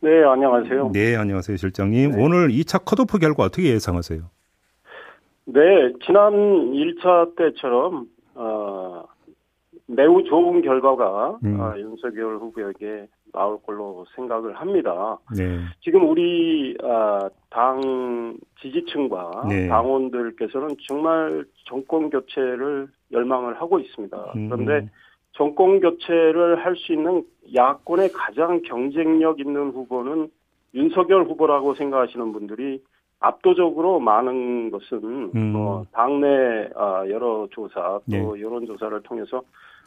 네, 0.00 0.24
안녕하세요. 0.24 0.92
네, 0.94 1.14
안녕하세요, 1.16 1.58
실장님. 1.58 2.12
네. 2.12 2.22
오늘 2.24 2.48
2차 2.48 2.86
컷오프 2.86 3.18
결과 3.18 3.42
어떻게 3.44 3.68
예상하세요? 3.74 4.22
네, 5.44 5.92
지난 6.04 6.32
1차 6.72 7.34
때처럼, 7.36 8.06
어, 8.34 9.04
매우 9.86 10.22
좋은 10.24 10.62
결과가 10.62 11.38
음. 11.44 11.60
어, 11.60 11.74
윤석열 11.76 12.36
후보에게 12.36 13.08
나올 13.32 13.58
걸로 13.62 14.04
생각을 14.14 14.54
합니다. 14.54 15.18
네, 15.36 15.58
지금 15.80 16.08
우리 16.08 16.76
아, 16.82 17.28
당 17.50 18.36
지지층과 18.60 19.46
네. 19.48 19.68
당원들께서는 19.68 20.76
정말 20.86 21.44
정권 21.66 22.10
교체를 22.10 22.88
열망을 23.10 23.60
하고 23.60 23.78
있습니다. 23.80 24.32
음, 24.36 24.48
그런데 24.48 24.88
정권 25.32 25.80
교체를 25.80 26.64
할 26.64 26.76
수 26.76 26.92
있는 26.92 27.24
야권의 27.54 28.12
가장 28.12 28.62
경쟁력 28.62 29.40
있는 29.40 29.70
후보는 29.70 30.28
윤석열 30.74 31.24
후보라고 31.24 31.74
생각하시는 31.74 32.32
분들이 32.32 32.82
압도적으로 33.22 34.00
많은 34.00 34.70
것은 34.70 35.30
음. 35.34 35.52
뭐 35.52 35.86
당내 35.92 36.68
아, 36.76 37.04
여러 37.08 37.46
조사 37.50 37.98
또 37.98 38.02
네. 38.06 38.18
여론 38.18 38.66
조사를 38.66 39.00
통해서 39.02 39.42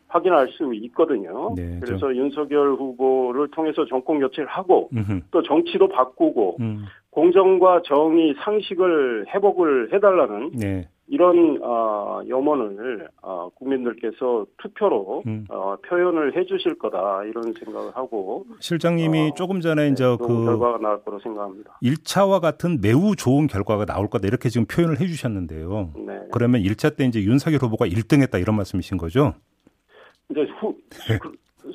확인할 0.07 0.47
수 0.49 0.73
있거든요. 0.73 1.53
네, 1.55 1.79
그래서 1.81 2.15
윤석열 2.15 2.75
후보를 2.75 3.49
통해서 3.49 3.85
정권 3.85 4.19
교체를 4.19 4.47
하고 4.47 4.89
음흠, 4.93 5.21
또 5.31 5.41
정치도 5.41 5.89
바꾸고 5.89 6.57
음, 6.61 6.85
공정과 7.09 7.81
정의 7.85 8.35
상식을 8.39 9.25
회복을 9.33 9.93
해달라는 9.93 10.51
네, 10.53 10.87
이런 11.07 11.59
어, 11.61 12.21
염원을 12.27 13.07
어, 13.21 13.49
국민들께서 13.55 14.45
투표로 14.57 15.23
음. 15.27 15.45
어, 15.49 15.75
표현을 15.87 16.35
해주실 16.35 16.79
거다 16.79 17.23
이런 17.25 17.53
생각을 17.53 17.95
하고 17.95 18.45
실장님이 18.59 19.29
어, 19.29 19.33
조금 19.35 19.61
전에 19.61 19.89
이제 19.89 20.03
좋은 20.03 20.17
그 20.17 20.45
결과가 20.45 20.79
나올 20.79 21.03
거로 21.03 21.19
생각합니다. 21.19 21.77
1차와 21.83 22.41
같은 22.41 22.79
매우 22.81 23.15
좋은 23.15 23.47
결과가 23.47 23.85
나올 23.85 24.09
거다 24.09 24.27
이렇게 24.27 24.49
지금 24.49 24.65
표현을 24.65 24.99
해주셨는데요. 24.99 25.93
네. 26.07 26.19
그러면 26.31 26.61
1차 26.61 26.95
때 26.95 27.05
이제 27.05 27.21
윤석열 27.21 27.59
후보가 27.61 27.85
1등했다 27.85 28.41
이런 28.41 28.55
말씀이신 28.55 28.97
거죠? 28.97 29.35
이제 30.31 30.41
후, 30.59 30.75
그 31.21 31.31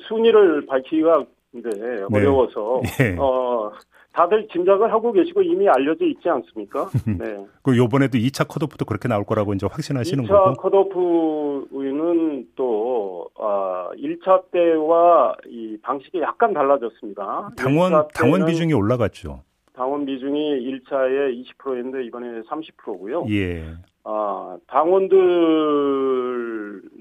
순위를 0.09 0.65
밝히기가 0.65 1.25
이제 1.53 1.69
어려워서 2.11 2.81
예. 2.99 3.15
어, 3.17 3.71
다들 4.13 4.47
짐작을 4.51 4.91
하고 4.91 5.11
계시고 5.13 5.41
이미 5.41 5.67
알려져 5.69 6.05
있지 6.05 6.27
않습니까? 6.27 6.89
네. 7.17 7.45
그 7.63 7.77
요번에도 7.77 8.17
2차 8.17 8.45
컷오프도 8.47 8.83
그렇게 8.85 9.07
나올 9.07 9.23
거라고 9.23 9.53
이제 9.53 9.65
확신하시는 9.69 10.25
2차 10.25 10.27
거고. 10.27 10.53
컷오프는 10.61 12.47
또 12.55 13.29
아, 13.39 13.89
1차 13.95 14.51
때와 14.51 15.35
이 15.47 15.77
방식이 15.81 16.19
약간 16.21 16.53
달라졌습니다. 16.53 17.51
당원 17.57 17.91
1차 17.93 18.13
당원 18.13 18.45
비중이 18.45 18.73
올라갔죠. 18.73 19.43
당원 19.73 20.05
비중이 20.05 20.59
1차에 20.59 21.45
20%였는데 21.57 22.03
이번에 22.05 22.41
30%고요. 22.41 23.25
예. 23.29 23.63
아, 24.03 24.57
당원들 24.67 25.21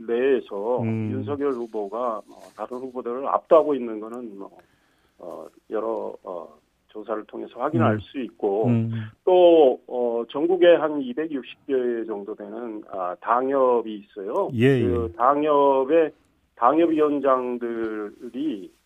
내에서 0.07 0.83
음. 0.83 1.11
윤석열 1.13 1.53
후보가 1.53 2.21
뭐 2.29 2.39
다른 2.57 2.79
후보들을 2.79 3.27
압도하고 3.27 3.75
있는 3.75 3.99
거는 3.99 4.39
뭐 4.39 4.51
어, 5.19 5.47
여러 5.71 6.15
어, 6.23 6.49
조사를 6.91 7.25
통해서 7.25 7.59
확인할 7.59 7.95
음. 7.95 8.01
수 8.01 8.19
있고 8.21 8.67
음, 8.67 8.91
또 9.25 9.81
어, 9.87 10.25
전국에 10.31 10.75
한 10.75 11.01
260개 11.01 12.07
정도 12.07 12.35
되는 12.35 12.83
아, 12.91 13.17
당협이 13.21 13.95
있어요. 13.95 14.51
예, 14.55 14.81
그 14.81 15.13
당협의 15.17 16.13
당협위원장들이 16.57 18.33
예, 18.35 18.80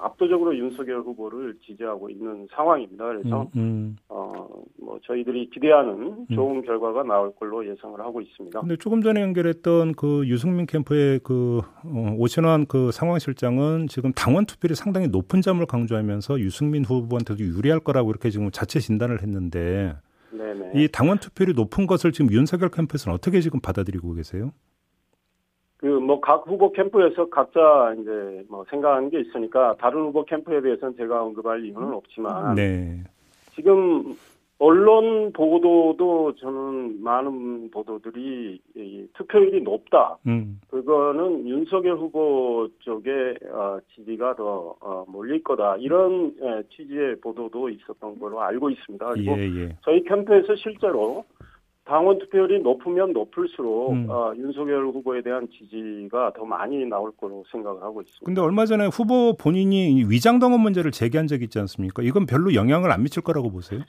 압도적으로 0.00 0.56
윤석열 0.56 1.00
후보를 1.00 1.56
지지하고 1.66 2.10
있는 2.10 2.46
상황입니다. 2.52 3.04
그래서 3.06 3.42
음, 3.56 3.60
음. 3.60 3.96
어, 4.08 4.46
뭐 4.78 4.98
저희들이 5.04 5.50
기대하는 5.50 6.26
좋은 6.34 6.62
결과가 6.62 7.02
나올 7.02 7.34
걸로 7.34 7.66
예상을 7.66 7.98
하고 7.98 8.20
있습니다. 8.20 8.60
근데 8.60 8.76
조금 8.76 9.02
전에 9.02 9.20
연결했던 9.22 9.94
그 9.94 10.26
유승민 10.26 10.66
캠프의 10.66 11.20
그 11.22 11.60
어, 11.84 12.14
오신환 12.18 12.66
그 12.66 12.90
상황실장은 12.92 13.86
지금 13.88 14.12
당원 14.12 14.44
투표율이 14.44 14.74
상당히 14.74 15.08
높은 15.08 15.40
점을 15.40 15.64
강조하면서 15.64 16.40
유승민 16.40 16.84
후보한테도 16.84 17.40
유리할 17.40 17.80
거라고 17.80 18.10
이렇게 18.10 18.30
지금 18.30 18.50
자체 18.50 18.80
진단을 18.80 19.22
했는데 19.22 19.94
네네. 20.30 20.72
이 20.74 20.88
당원 20.88 21.18
투표율이 21.18 21.54
높은 21.54 21.86
것을 21.86 22.12
지금 22.12 22.30
윤석열 22.30 22.70
캠프에서는 22.70 23.14
어떻게 23.14 23.40
지금 23.40 23.60
받아들이고 23.60 24.12
계세요? 24.14 24.52
그 25.80 25.86
뭐 25.98 26.20
각 26.20 26.46
후보 26.46 26.72
캠프에서 26.72 27.28
각자 27.30 27.94
이제 27.98 28.44
뭐 28.50 28.64
생각하는 28.68 29.08
게 29.08 29.20
있으니까 29.20 29.74
다른 29.78 30.02
후보 30.02 30.24
캠프에 30.24 30.60
대해서는 30.60 30.94
제가 30.96 31.22
언급할 31.22 31.64
이유는 31.64 31.94
없지만 31.94 32.54
네. 32.54 33.02
지금 33.54 34.14
언론 34.58 35.32
보도도 35.32 36.34
저는 36.34 37.02
많은 37.02 37.70
보도들이 37.70 38.60
이 38.76 39.06
투표율이 39.14 39.62
높다. 39.62 40.18
음. 40.26 40.60
그거는 40.68 41.48
윤석열 41.48 41.96
후보 41.96 42.68
쪽에 42.80 43.36
어, 43.50 43.78
지지가 43.94 44.34
더 44.36 44.74
어, 44.80 45.06
몰릴 45.08 45.42
거다. 45.42 45.76
이런 45.78 46.34
예, 46.42 46.62
취지의 46.76 47.20
보도도 47.22 47.70
있었던 47.70 48.18
걸로 48.18 48.42
알고 48.42 48.68
있습니다. 48.68 49.08
그리고 49.12 49.38
예, 49.38 49.62
예. 49.62 49.76
저희 49.82 50.04
캠프에서 50.04 50.54
실제로 50.56 51.24
당원 51.90 52.20
투표율이 52.20 52.60
높으면 52.60 53.12
높을수록 53.12 53.90
음. 53.90 54.06
어, 54.08 54.32
윤석열 54.36 54.86
후보에 54.86 55.22
대한 55.22 55.48
지지가 55.50 56.34
더 56.36 56.44
많이 56.44 56.86
나올 56.86 57.10
거로 57.16 57.42
생각을 57.50 57.82
하고 57.82 58.00
있습니다. 58.00 58.24
근데 58.24 58.40
얼마 58.40 58.64
전에 58.64 58.86
후보 58.86 59.34
본인이 59.36 60.04
위장동원 60.08 60.60
문제를 60.60 60.92
제기한 60.92 61.26
적이 61.26 61.44
있지 61.44 61.58
않습니까? 61.58 62.04
이건 62.04 62.26
별로 62.26 62.54
영향을 62.54 62.92
안 62.92 63.02
미칠 63.02 63.24
거라고 63.24 63.50
보세요? 63.50 63.80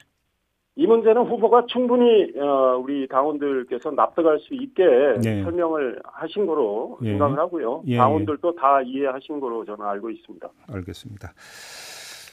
이 0.76 0.88
문제는 0.88 1.22
후보가 1.28 1.68
충분히 1.68 2.32
어, 2.40 2.82
우리 2.82 3.08
당원들께서 3.08 3.92
납득할 3.92 4.40
수 4.40 4.56
있게 4.56 4.84
네. 5.22 5.44
설명을 5.44 6.02
하신 6.04 6.48
거로 6.48 6.98
예. 7.04 7.10
생각을 7.10 7.38
하고요. 7.38 7.84
예, 7.86 7.98
당원들도 7.98 8.56
다 8.56 8.82
이해하신 8.82 9.40
거로 9.40 9.64
저는 9.64 9.86
알고 9.86 10.10
있습니다. 10.10 10.50
알겠습니다. 10.74 11.34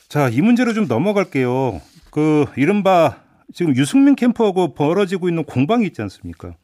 자, 0.08 0.30
이 0.30 0.40
문제로 0.40 0.72
좀 0.72 0.86
넘어갈게요. 0.88 1.72
그 2.10 2.46
이른바 2.56 3.27
지금 3.52 3.74
유승민 3.76 4.14
캠프하고 4.14 4.74
벌어지고 4.74 5.28
있는 5.28 5.44
공방이 5.44 5.86
있지 5.86 6.02
않습니까? 6.02 6.54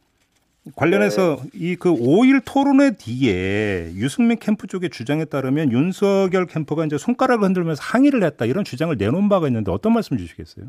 관련해서 0.77 1.39
이그 1.53 1.93
5일 1.93 2.43
토론회 2.45 2.93
뒤에 2.93 3.93
유승민 3.97 4.39
캠프 4.39 4.67
쪽의 4.67 4.91
주장에 4.91 5.27
따르면 5.27 5.73
윤석열 5.73 6.47
캠프가 6.47 6.87
이제 6.87 6.97
손가락을 6.97 7.47
흔들면서 7.47 7.83
항의를 7.83 8.23
했다 8.23 8.47
이런 8.47 8.65
주장을 8.65 8.95
내놓은 8.97 9.29
바가 9.29 9.47
있는데 9.49 9.71
어떤 9.71 9.93
말씀 9.93 10.17
주시겠어요? 10.17 10.67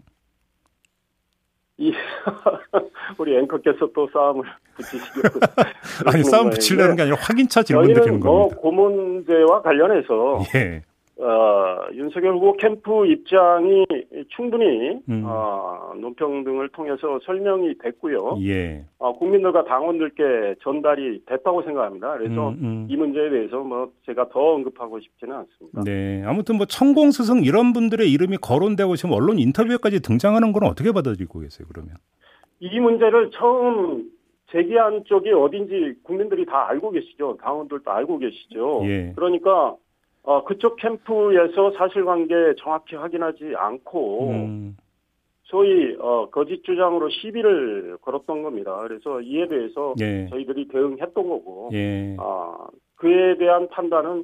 이 1.77 1.93
우리 3.17 3.37
앵커께서 3.37 3.89
또 3.93 4.09
싸움을 4.11 4.43
붙이시려고 4.75 5.39
아니 6.07 6.23
싸움 6.23 6.49
붙이려는 6.49 6.95
게 6.95 7.03
아니라 7.03 7.17
확인차 7.19 7.63
질문 7.63 7.93
드리는 7.93 8.19
뭐 8.19 8.49
겁니다. 8.49 8.61
그 8.61 8.67
문제와 8.67 9.61
관련해서 9.61 10.39
예. 10.55 10.83
어, 11.17 11.87
윤석열 11.93 12.33
후보 12.33 12.57
캠프 12.57 13.05
입장이 13.07 13.85
충분히 14.35 14.99
음. 15.07 15.23
어, 15.25 15.93
논평 15.95 16.43
등을 16.43 16.67
통해서 16.69 17.19
설명이 17.25 17.77
됐고요. 17.77 18.37
예. 18.41 18.83
어, 18.97 19.17
국민들과 19.17 19.63
당원들께 19.63 20.55
전달이 20.61 21.21
됐다고 21.25 21.63
생각합니다. 21.63 22.17
그래서 22.17 22.49
음, 22.49 22.57
음. 22.61 22.87
이 22.89 22.97
문제에 22.97 23.29
대해서 23.29 23.59
뭐 23.59 23.91
제가 24.05 24.27
더 24.27 24.39
언급하고 24.55 24.99
싶지는 24.99 25.35
않습니다. 25.35 25.83
네. 25.85 26.21
아무튼 26.25 26.57
뭐 26.57 26.65
천공 26.65 27.11
스승 27.11 27.43
이런 27.43 27.71
분들의 27.71 28.11
이름이 28.11 28.37
거론되고 28.41 28.97
지금 28.97 29.13
언론 29.13 29.39
인터뷰에까지 29.39 30.01
등장하는 30.01 30.51
건 30.51 30.63
어떻게 30.63 30.91
받아들이고 30.91 31.39
계세요, 31.39 31.65
그러면? 31.71 31.95
이 32.59 32.79
문제를 32.79 33.31
처음 33.31 34.09
제기한 34.51 35.03
쪽이 35.05 35.31
어딘지 35.31 35.93
국민들이 36.03 36.45
다 36.45 36.67
알고 36.69 36.91
계시죠. 36.91 37.37
당원들도 37.41 37.89
알고 37.89 38.19
계시죠. 38.19 38.81
예. 38.83 39.13
그러니까 39.15 39.75
어, 40.25 40.43
그쪽 40.43 40.75
캠프에서 40.77 41.71
사실관계 41.77 42.55
정확히 42.57 42.95
확인하지 42.95 43.53
않고 43.55 44.29
음. 44.31 44.77
소위 45.43 45.95
어, 45.99 46.27
거짓 46.31 46.63
주장으로 46.63 47.09
시비를 47.09 47.97
걸었던 48.01 48.41
겁니다. 48.41 48.75
그래서 48.87 49.21
이에 49.21 49.47
대해서 49.47 49.93
예. 50.01 50.27
저희들이 50.29 50.67
대응했던 50.69 51.13
거고 51.13 51.69
예. 51.73 52.15
어, 52.19 52.67
그에 52.95 53.37
대한 53.37 53.69
판단은 53.69 54.23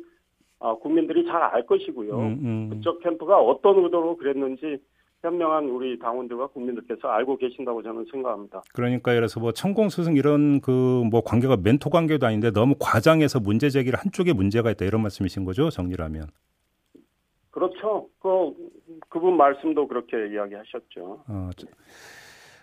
어, 0.59 0.77
국민들이 0.79 1.25
잘 1.25 1.41
알 1.41 1.65
것이고요. 1.65 2.17
음, 2.17 2.39
음. 2.43 2.69
그쪽 2.71 3.01
캠프가 3.03 3.39
어떤 3.39 3.83
의도로 3.83 4.17
그랬는지 4.17 4.79
현명한 5.21 5.65
우리 5.65 5.99
당원들과 5.99 6.47
국민들께서 6.47 7.07
알고 7.07 7.37
계신다고 7.37 7.83
저는 7.83 8.05
생각합니다. 8.11 8.63
그러니까 8.73 9.13
그래서 9.13 9.39
뭐 9.39 9.51
천공 9.51 9.89
스승 9.89 10.15
이런 10.15 10.61
그 10.61 10.71
뭐 11.11 11.21
관계가 11.21 11.57
멘토 11.57 11.89
관계도 11.89 12.25
아닌데 12.25 12.51
너무 12.51 12.75
과장해서 12.79 13.39
문제 13.39 13.69
제기를 13.69 13.99
한쪽에 13.99 14.33
문제가 14.33 14.71
있다 14.71 14.85
이런 14.85 15.01
말씀이신 15.01 15.45
거죠, 15.45 15.69
정리를 15.69 16.03
하면. 16.05 16.27
그렇죠. 17.51 18.07
그 18.21 18.53
그분 19.09 19.35
말씀도 19.37 19.87
그렇게 19.87 20.15
이야기하셨죠. 20.33 21.23
어, 21.27 21.49
저- 21.55 21.67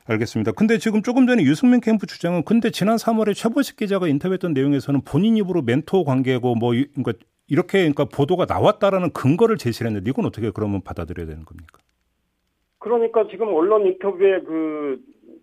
알겠습니다. 0.07 0.53
근데 0.53 0.79
지금 0.79 1.03
조금 1.03 1.27
전에 1.27 1.43
유승민 1.43 1.81
캠프 1.81 2.07
주장은 2.07 2.43
근데 2.45 2.71
지난 2.71 2.97
3월에 2.97 3.35
최보식 3.35 3.77
기자가 3.77 4.09
인터뷰했던 4.09 4.55
내용에서는 4.55 5.03
본인 5.03 5.37
입으로 5.37 5.61
멘토 5.63 6.05
관계고 6.05 6.55
뭐 6.55 6.75
이- 6.75 6.87
그러니까 6.95 7.13
이렇게 7.49 7.79
그러니까 7.81 8.07
보도가 8.07 8.47
나왔다라는 8.47 9.11
근거를 9.13 9.59
제시를 9.59 9.89
했는데 9.91 10.09
이건 10.11 10.25
어떻게 10.25 10.51
그러면 10.51 10.81
받아들여야 10.83 11.27
되는 11.27 11.45
겁니까? 11.45 11.79
그러니까 12.89 13.27
지금 13.31 13.49
언론 13.49 13.87
인터뷰에 13.87 14.41
그 14.41 14.99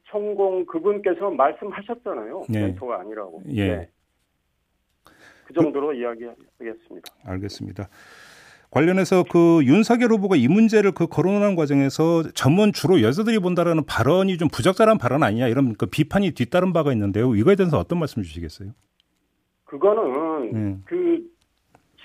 천공 0.10 0.65
그분께서 0.65 1.29
말씀하셨잖아요. 1.29 2.43
네. 2.49 2.62
멘토가 2.62 3.01
아니라고. 3.01 3.43
예. 3.49 3.67
네. 3.67 3.89
그 5.45 5.53
정도로 5.53 5.93
이야기하겠습니다. 5.93 7.13
알겠습니다. 7.23 7.88
관련해서 8.71 9.23
그 9.29 9.62
윤석열 9.63 10.12
후보가 10.12 10.36
이 10.38 10.47
문제를 10.47 10.91
그 10.91 11.05
거론하는 11.05 11.55
과정에서 11.55 12.23
전문 12.34 12.73
주로 12.73 13.01
여자들이 13.03 13.38
본다라는 13.39 13.86
발언이 13.86 14.38
좀 14.38 14.47
부적절한 14.51 14.97
발언 14.97 15.21
아니냐 15.21 15.47
이런 15.47 15.75
그 15.75 15.86
비판이 15.86 16.31
뒤따른 16.31 16.73
바가 16.73 16.91
있는데요. 16.93 17.36
이거에 17.36 17.55
대해서 17.55 17.77
어떤 17.77 17.99
말씀 17.99 18.23
주시겠어요? 18.23 18.71
그거는 19.65 20.51
네. 20.51 20.77
그 20.86 21.21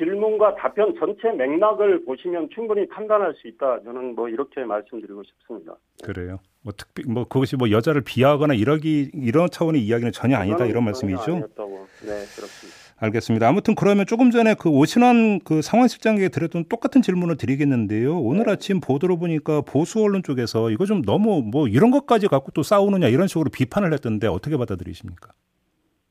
질문과 0.00 0.54
답변 0.54 0.94
전체 0.98 1.30
맥락을 1.32 2.04
보시면 2.06 2.48
충분히 2.54 2.88
판단할 2.88 3.34
수 3.34 3.46
있다. 3.46 3.82
저는 3.84 4.14
뭐 4.14 4.28
이렇게 4.28 4.64
말씀드리고 4.64 5.22
싶습니다. 5.22 5.76
그래요. 6.02 6.38
뭐 6.62 6.72
특히 6.76 7.04
뭐 7.06 7.24
그것이 7.24 7.56
뭐 7.56 7.70
여자를 7.70 8.00
비하하거나 8.00 8.54
이러기 8.54 9.10
이런 9.14 9.50
차원의 9.50 9.82
이야기는 9.82 10.12
전혀 10.12 10.36
아니다 10.36 10.64
이런 10.64 10.84
말씀이죠. 10.84 11.22
아니었다고. 11.22 11.86
네, 12.00 12.06
그렇습니다. 12.06 12.80
알겠습니다. 13.02 13.48
아무튼 13.48 13.74
그러면 13.74 14.06
조금 14.06 14.30
전에 14.30 14.54
그 14.58 14.68
오신환 14.68 15.40
그 15.40 15.62
상황실장에게 15.62 16.28
드렸던 16.28 16.66
똑같은 16.68 17.00
질문을 17.02 17.36
드리겠는데요. 17.36 18.18
오늘 18.18 18.44
네. 18.44 18.52
아침 18.52 18.80
보도로 18.80 19.18
보니까 19.18 19.62
보수 19.62 20.02
언론 20.02 20.22
쪽에서 20.22 20.70
이거 20.70 20.84
좀 20.84 21.02
너무 21.02 21.42
뭐 21.42 21.66
이런 21.68 21.90
것까지 21.90 22.28
갖고 22.28 22.50
또 22.52 22.62
싸우느냐 22.62 23.08
이런 23.08 23.26
식으로 23.26 23.50
비판을 23.50 23.92
했던데 23.94 24.26
어떻게 24.26 24.56
받아들이십니까? 24.56 25.32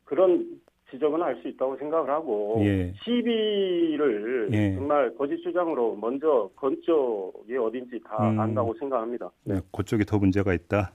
그런 0.06 0.49
지적은 0.92 1.22
할 1.22 1.40
수 1.42 1.48
있다고 1.48 1.78
생각을 1.78 2.10
하고 2.10 2.62
예. 2.66 2.94
시비를 3.04 4.50
예. 4.52 4.76
정말 4.76 5.14
거짓 5.16 5.42
주장으로 5.44 5.96
먼저 5.96 6.50
건 6.56 6.76
쪽이 6.86 7.56
어딘지 7.58 8.00
다 8.04 8.30
음. 8.30 8.40
안다고 8.40 8.74
생각합니다. 8.80 9.30
네, 9.46 9.60
그쪽이 9.72 10.06
더 10.06 10.18
문제가 10.18 10.54
있다. 10.54 10.92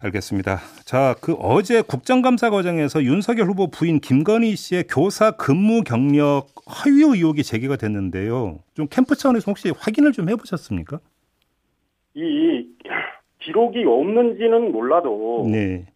알겠습니다. 0.00 0.58
자, 0.84 1.14
그 1.20 1.34
어제 1.34 1.82
국정감사 1.82 2.50
과정에서 2.50 3.02
윤석열 3.02 3.46
후보 3.46 3.68
부인 3.68 3.98
김건희 4.00 4.54
씨의 4.54 4.84
교사 4.88 5.32
근무 5.32 5.82
경력 5.82 6.46
허위 6.68 7.02
의혹이 7.02 7.42
제기가 7.42 7.76
됐는데요. 7.76 8.60
좀 8.74 8.86
캠프 8.88 9.16
차원에서 9.16 9.50
혹시 9.50 9.72
확인을 9.76 10.12
좀 10.12 10.28
해보셨습니까? 10.28 11.00
이 12.14 12.66
기록이 13.40 13.84
없는지는 13.84 14.72
몰라도 14.72 15.48
네. 15.50 15.86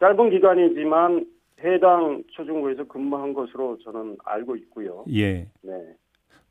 짧은 0.00 0.30
기간이지만 0.30 1.26
해당 1.62 2.22
초중고에서 2.32 2.84
근무한 2.84 3.32
것으로 3.34 3.78
저는 3.84 4.16
알고 4.24 4.56
있고요. 4.56 5.04
예. 5.12 5.46
네. 5.62 5.72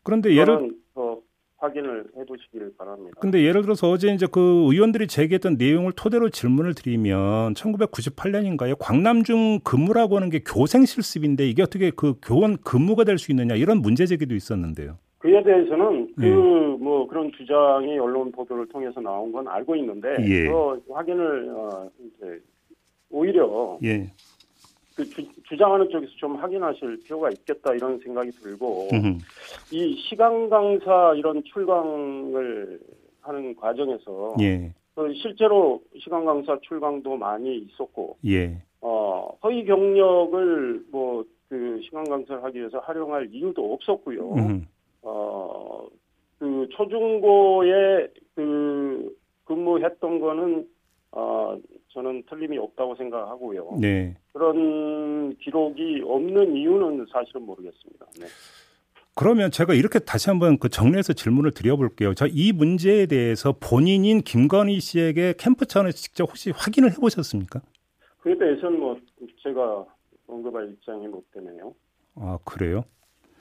그런데 0.03 0.35
예를 0.35 0.71
더 0.93 1.19
확인을 1.57 2.05
해보시길 2.17 2.73
바랍니다. 2.77 3.17
근데 3.19 3.43
예를 3.43 3.63
들어서 3.63 3.89
어제 3.89 4.13
이제 4.13 4.25
그 4.31 4.39
의원들이 4.71 5.07
제기했던 5.07 5.57
내용을 5.57 5.91
토대로 5.91 6.29
질문을 6.29 6.73
드리면 6.73 7.53
1998년인가에 7.55 8.77
광남중 8.79 9.59
근무라고 9.65 10.15
하는 10.15 10.29
게 10.29 10.39
교생 10.39 10.85
실습인데 10.85 11.47
이게 11.49 11.61
어떻게 11.61 11.91
그 11.91 12.13
교원 12.21 12.55
근무가 12.57 13.03
될 13.03 13.17
수 13.17 13.31
있느냐 13.33 13.55
이런 13.55 13.81
문제 13.81 14.05
제기도 14.05 14.35
있었는데요. 14.35 14.97
그에 15.17 15.43
대해서는 15.43 16.13
그 16.15 16.25
예. 16.25 16.29
뭐 16.81 17.05
그런 17.07 17.29
주장이 17.37 17.99
언론 17.99 18.31
보도를 18.31 18.65
통해서 18.69 19.01
나온 19.01 19.33
건 19.33 19.45
알고 19.49 19.75
있는데 19.75 20.07
예. 20.21 20.47
그 20.47 20.81
확인을 20.93 21.49
어 21.49 21.89
이제 21.99 22.39
오히려 23.09 23.77
예. 23.83 24.09
그 25.03 25.23
주, 25.43 25.57
장하는 25.57 25.89
쪽에서 25.89 26.11
좀 26.17 26.35
확인하실 26.35 27.01
필요가 27.03 27.29
있겠다 27.29 27.73
이런 27.73 27.99
생각이 27.99 28.31
들고 28.31 28.89
음흠. 28.91 29.17
이 29.71 29.95
시간 30.09 30.49
강사 30.49 31.13
이런 31.15 31.43
출강을 31.43 32.79
하는 33.21 33.55
과정에서 33.55 34.35
예. 34.41 34.73
그 34.95 35.13
실제로 35.21 35.81
시간 35.99 36.25
강사 36.25 36.57
출강도 36.61 37.15
많이 37.15 37.57
있었고 37.57 38.17
예. 38.25 38.61
어 38.81 39.29
허위 39.43 39.65
경력을 39.65 40.85
뭐 40.91 41.23
그 41.49 41.81
시간 41.83 42.03
강사를 42.03 42.43
하기 42.43 42.59
위해서 42.59 42.79
활용할 42.79 43.27
이유도 43.31 43.73
없었고요. 43.73 44.35
어, 45.01 45.87
그 46.37 46.67
초중고에 46.71 48.07
그 48.35 49.17
근무했던 49.45 50.19
거는 50.19 50.67
어, 51.11 51.57
저는 51.93 52.23
틀림이 52.29 52.57
없다고 52.57 52.95
생각하고요. 52.95 53.77
네. 53.81 54.15
그런 54.33 55.35
기록이 55.37 56.01
없는 56.05 56.55
이유는 56.55 57.07
사실은 57.11 57.43
모르겠습니다. 57.43 58.05
네. 58.19 58.25
그러면 59.15 59.51
제가 59.51 59.73
이렇게 59.73 59.99
다시 59.99 60.29
한번 60.29 60.57
그 60.59 60.69
정리해서 60.69 61.13
질문을 61.13 61.51
드려볼게요. 61.51 62.13
저 62.13 62.25
이 62.27 62.53
문제에 62.53 63.05
대해서 63.05 63.53
본인인 63.59 64.21
김건희 64.21 64.79
씨에게 64.79 65.33
캠프 65.37 65.65
차원에서 65.65 65.97
직접 65.97 66.23
혹시 66.29 66.51
확인을 66.51 66.91
해보셨습니까? 66.91 67.61
그에 68.19 68.37
대해서는 68.37 68.79
뭐 68.79 68.97
제가 69.43 69.85
언급할 70.27 70.69
입장이 70.71 71.07
못 71.07 71.23
되네요. 71.31 71.73
아 72.15 72.37
그래요? 72.45 72.83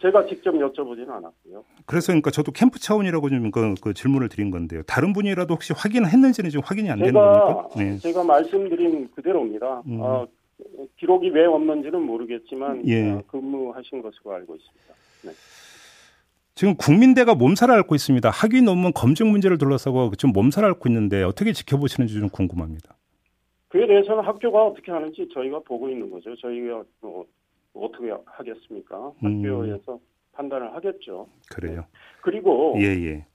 제가 0.01 0.27
직접 0.27 0.53
여쭤보지는 0.53 1.11
않았고요. 1.11 1.65
그래서 1.87 2.09
그러니까 2.09 2.31
저도 2.31 2.53
캠프 2.53 2.79
차원이라고 2.79 3.29
좀 3.29 3.51
그, 3.51 3.75
그 3.81 3.95
질문을 3.95 4.29
드린 4.29 4.51
건데요. 4.51 4.83
다른 4.83 5.13
분이라도 5.13 5.55
혹시 5.55 5.73
확인을 5.77 6.09
했는지는 6.09 6.51
지금 6.51 6.63
확인이 6.65 6.91
안 6.91 6.99
되는 6.99 7.13
제가 7.13 7.45
겁니까? 7.45 7.69
네. 7.77 7.99
제가 7.99 8.25
말씀드린 8.25 9.11
그대로입니다. 9.15 9.83
음. 9.87 9.99
어, 10.01 10.27
기록이 10.99 11.31
왜 11.31 11.45
없는지는 11.47 12.01
모르겠지만 12.01 12.87
예. 12.87 13.11
어, 13.11 13.23
근무하신 13.27 14.03
것으로 14.03 14.35
알고 14.35 14.57
있습니다. 14.57 14.95
지금 16.55 16.75
국민대가 16.75 17.37
몸살을 17.37 17.73
앓고 17.77 17.95
있습니다. 17.95 18.31
학위 18.31 18.63
논문 18.63 18.93
검증 18.93 19.31
문제를 19.31 19.59
둘러싸고 19.59 20.11
지금 20.17 20.33
몸살을 20.33 20.69
앓고 20.71 20.89
있는데 20.89 21.23
어떻게 21.23 21.53
지켜보시는지 21.53 22.15
좀 22.15 22.29
궁금합니다. 22.29 22.97
그에 23.69 23.87
대해서는 23.87 24.25
학교가 24.25 24.67
어떻게 24.67 24.91
하는지 24.91 25.29
저희가 25.33 25.61
보고 25.61 25.89
있는 25.89 26.11
거죠. 26.11 26.35
저희가 26.37 26.83
뭐 27.01 27.25
어떻게 27.81 28.12
하겠습니까? 28.27 29.12
음. 29.25 29.45
학교에서 29.45 29.99
판단을 30.33 30.75
하겠죠. 30.75 31.27
그래요. 31.51 31.85
그리고 32.23 32.75
예, 32.79 32.85
예. 32.85 33.27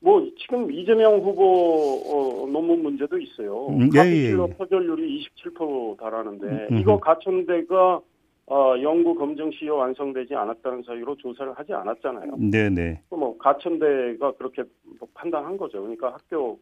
뭐 0.00 0.28
지금 0.38 0.70
이재명 0.70 1.20
후보 1.20 2.02
어, 2.06 2.46
논문 2.46 2.82
문제도 2.82 3.18
있어요. 3.18 3.68
음, 3.68 3.88
예, 3.94 3.98
가피실로 3.98 4.48
예, 4.48 4.52
예. 4.52 4.56
표절률이 4.56 5.28
27% 5.44 5.98
달하는데 5.98 6.46
음, 6.70 6.78
이거 6.78 6.94
음. 6.94 7.00
가천대가 7.00 8.00
어, 8.46 8.74
연구 8.82 9.14
검증 9.14 9.50
시효 9.52 9.76
완성되지 9.76 10.34
않았다는 10.34 10.82
사유로 10.82 11.16
조사를 11.16 11.52
하지 11.54 11.72
않았잖아요. 11.72 12.36
네, 12.38 12.68
네. 12.68 13.00
뭐 13.10 13.38
가천대가 13.38 14.32
그렇게 14.32 14.64
뭐 14.98 15.08
판단한 15.14 15.56
거죠. 15.56 15.80
그러니까 15.80 16.12
학교 16.12 16.58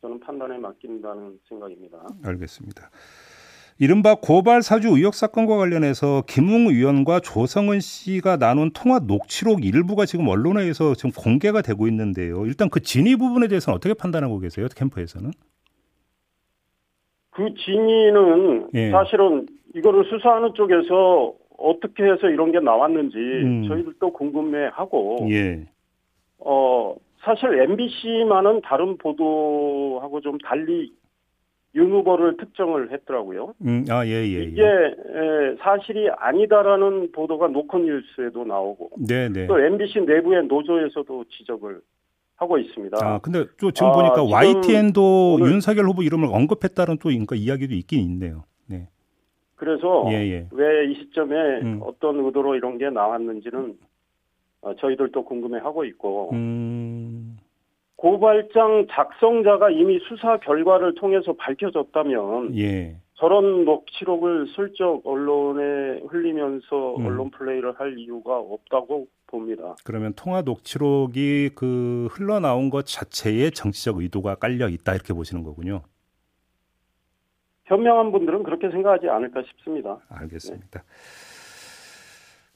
저는 0.00 0.20
판단에 0.20 0.58
맡긴다는 0.58 1.40
생각입니다. 1.48 1.98
알겠습니다. 2.24 2.90
이른바 3.80 4.16
고발 4.20 4.62
사주 4.62 4.88
의혹 4.88 5.14
사건과 5.14 5.56
관련해서 5.56 6.24
김웅 6.26 6.66
의원과 6.66 7.20
조성은 7.20 7.78
씨가 7.78 8.36
나눈 8.36 8.70
통화 8.74 8.98
녹취록 8.98 9.64
일부가 9.64 10.04
지금 10.04 10.26
언론에 10.26 10.62
의해서 10.62 10.94
지금 10.94 11.10
공개가 11.16 11.62
되고 11.62 11.86
있는데요. 11.86 12.44
일단 12.44 12.70
그 12.70 12.80
진위 12.80 13.14
부분에 13.14 13.46
대해서는 13.46 13.76
어떻게 13.76 13.94
판단하고 13.94 14.40
계세요? 14.40 14.66
캠프에서는? 14.74 15.30
그 17.30 17.54
진위는 17.54 18.70
예. 18.74 18.90
사실은 18.90 19.46
이거를 19.76 20.04
수사하는 20.06 20.54
쪽에서 20.54 21.34
어떻게 21.56 22.02
해서 22.02 22.28
이런 22.28 22.50
게 22.50 22.58
나왔는지 22.58 23.16
음. 23.16 23.68
저희들도 23.68 24.12
궁금해하고 24.12 25.28
예. 25.30 25.68
어 26.40 26.96
사실 27.20 27.60
MBC만은 27.60 28.62
다른 28.62 28.98
보도하고 28.98 30.20
좀 30.20 30.36
달리 30.38 30.92
윤 31.74 31.90
후보를 31.92 32.36
특정을 32.38 32.90
했더라고요. 32.92 33.54
음, 33.64 33.84
아, 33.90 34.04
예, 34.06 34.10
예. 34.10 34.42
이게 34.44 34.62
예. 34.62 34.66
에, 34.66 35.56
사실이 35.60 36.08
아니다라는 36.16 37.12
보도가 37.12 37.48
노컷뉴스에도 37.48 38.44
나오고 38.44 38.90
네, 39.06 39.28
네. 39.28 39.46
또 39.46 39.60
MBC 39.60 40.00
내부의 40.00 40.46
노조에서도 40.46 41.24
지적을 41.30 41.80
하고 42.36 42.56
있습니다. 42.58 42.96
아, 43.02 43.18
근데 43.18 43.44
또 43.60 43.70
지금 43.70 43.88
아, 43.88 43.92
보니까 43.92 44.14
지금 44.16 44.32
YTN도 44.32 45.34
오늘- 45.34 45.52
윤석열 45.52 45.86
후보 45.86 46.02
이름을 46.02 46.28
언급했다는 46.32 46.98
또 46.98 47.08
그러니까 47.10 47.36
이야기도 47.36 47.74
있긴 47.74 48.00
있네요. 48.00 48.44
네. 48.66 48.88
그래서 49.56 50.06
예, 50.08 50.14
예. 50.14 50.46
왜이 50.52 50.94
시점에 50.94 51.34
음. 51.62 51.80
어떤 51.82 52.24
의도로 52.24 52.54
이런 52.54 52.78
게 52.78 52.88
나왔는지는 52.90 53.74
어, 54.60 54.74
저희들도 54.74 55.24
궁금해하고 55.24 55.84
있고 55.84 56.30
음. 56.32 56.67
고발장 57.98 58.86
작성자가 58.90 59.70
이미 59.70 59.98
수사 60.08 60.38
결과를 60.38 60.94
통해서 60.94 61.32
밝혀졌다면 61.32 62.56
예. 62.56 62.96
저런 63.14 63.64
녹취록을 63.64 64.46
슬쩍 64.54 65.02
언론에 65.04 66.00
흘리면서 66.08 66.94
음. 66.96 67.06
언론 67.06 67.30
플레이를 67.32 67.72
할 67.72 67.98
이유가 67.98 68.38
없다고 68.38 69.08
봅니다. 69.26 69.74
그러면 69.84 70.12
통화 70.14 70.42
녹취록이 70.42 71.50
그 71.56 72.06
흘러나온 72.12 72.70
것 72.70 72.86
자체에 72.86 73.50
정치적 73.50 73.98
의도가 73.98 74.36
깔려 74.36 74.68
있다 74.68 74.94
이렇게 74.94 75.12
보시는 75.12 75.42
거군요. 75.42 75.82
현명한 77.64 78.12
분들은 78.12 78.44
그렇게 78.44 78.70
생각하지 78.70 79.08
않을까 79.08 79.42
싶습니다. 79.42 79.98
알겠습니다. 80.08 80.84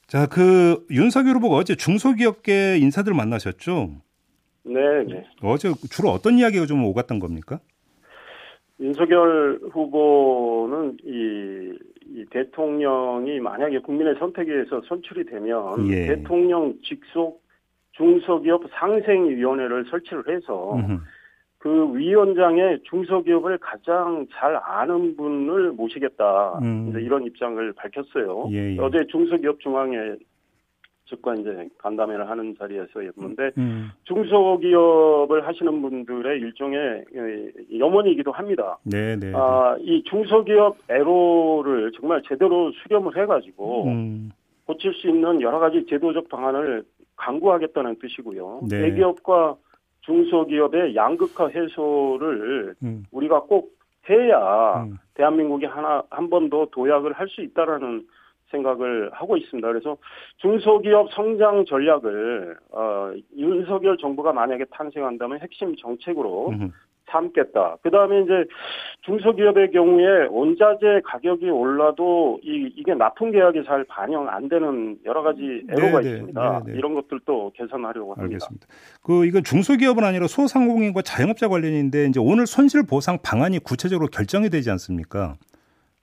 자, 0.07 0.25
그 0.27 0.85
윤석열 0.89 1.35
후보가 1.35 1.57
어제 1.57 1.75
중소기업계 1.75 2.77
인사들 2.77 3.13
만나셨죠? 3.13 3.89
네, 4.63 5.03
네. 5.03 5.25
어제 5.41 5.69
주로 5.89 6.09
어떤 6.09 6.37
이야기가 6.37 6.65
좀 6.65 6.83
오갔던 6.85 7.19
겁니까? 7.19 7.59
윤석열 8.79 9.59
후보는 9.71 10.97
이, 11.03 11.77
이 12.07 12.25
대통령이 12.31 13.39
만약에 13.39 13.79
국민의 13.79 14.15
선택에 14.19 14.51
의해서 14.51 14.81
선출이 14.87 15.25
되면 15.25 15.87
예. 15.89 16.07
대통령 16.07 16.73
직속 16.83 17.43
중소기업 17.91 18.63
상생위원회를 18.71 19.85
설치를 19.89 20.35
해서 20.35 20.75
음흠. 20.75 20.99
그 21.59 21.95
위원장의 21.95 22.81
중소기업을 22.89 23.57
가장 23.59 24.27
잘 24.33 24.59
아는 24.65 25.15
분을 25.15 25.71
모시겠다. 25.71 26.59
음. 26.61 26.87
이제 26.89 26.99
이런 26.99 27.23
입장을 27.23 27.71
밝혔어요. 27.73 28.49
예, 28.51 28.75
예. 28.75 28.79
어제 28.79 29.05
중소기업 29.09 29.61
중앙회 29.61 30.17
측과 31.05 31.35
이제 31.35 31.67
간담회를 31.77 32.29
하는 32.29 32.55
자리에서였는데 32.57 33.51
음. 33.57 33.89
중소기업을 34.03 35.45
하시는 35.45 35.81
분들의 35.81 36.39
일종의 36.39 37.05
예, 37.15 37.77
염원이기도 37.79 38.31
합니다. 38.31 38.77
네, 38.83 39.15
네. 39.17 39.31
아, 39.35 39.75
이 39.79 40.03
중소기업 40.05 40.77
애로를 40.89 41.91
정말 41.99 42.21
제대로 42.27 42.71
수렴을 42.71 43.17
해가지고 43.17 43.85
음. 43.85 44.31
고칠 44.65 44.93
수 44.93 45.09
있는 45.09 45.41
여러 45.41 45.59
가지 45.59 45.85
제도적 45.87 46.29
방안을 46.29 46.83
강구하겠다는 47.17 47.97
뜻이고요. 47.99 48.61
네. 48.69 48.81
대기업과 48.81 49.55
중소기업의 50.01 50.95
양극화 50.95 51.47
해소를 51.49 52.75
음. 52.83 53.03
우리가 53.11 53.41
꼭 53.41 53.71
해야 54.09 54.83
음. 54.83 54.97
대한민국이 55.13 55.65
하나 55.65 56.03
한 56.09 56.29
번 56.29 56.49
더 56.49 56.65
도약을 56.71 57.13
할 57.13 57.27
수 57.27 57.41
있다라는 57.41 58.05
생각을 58.53 59.09
하고 59.13 59.35
있습니다. 59.35 59.67
그래서 59.67 59.97
중소기업 60.37 61.11
성장 61.13 61.65
전략을 61.65 62.55
어, 62.71 63.11
윤석열 63.35 63.97
정부가 63.97 64.31
만약에 64.31 64.65
탄생한다면 64.71 65.39
핵심 65.39 65.75
정책으로 65.75 66.49
음흠. 66.49 66.69
삼겠다. 67.09 67.77
그 67.83 67.91
다음에 67.91 68.21
이제 68.21 68.45
중소기업의 69.01 69.71
경우에 69.71 70.27
원자재 70.31 71.01
가격이 71.03 71.49
올라도 71.49 72.39
이, 72.41 72.71
이게 72.75 72.95
납품 72.95 73.31
계약이 73.31 73.65
잘 73.65 73.83
반영 73.83 74.29
안 74.29 74.49
되는 74.49 74.97
여러 75.05 75.21
가지 75.21 75.63
애로가 75.69 76.01
네, 76.01 76.03
네, 76.03 76.11
있습니다. 76.11 76.63
네, 76.65 76.71
네. 76.71 76.77
이런 76.77 76.95
것들도 76.95 77.51
개선하려고 77.55 78.13
합니다. 78.13 78.23
알겠습니다. 78.23 78.67
그 79.03 79.25
이건 79.25 79.43
중소기업은 79.43 80.03
아니라 80.03 80.27
소상공인과 80.27 81.01
자영업자 81.01 81.49
관련인데 81.49 82.05
이제 82.05 82.19
오늘 82.19 82.47
손실 82.47 82.83
보상 82.87 83.19
방안이 83.21 83.59
구체적으로 83.59 84.07
결정이 84.07 84.49
되지 84.49 84.71
않습니까? 84.71 85.35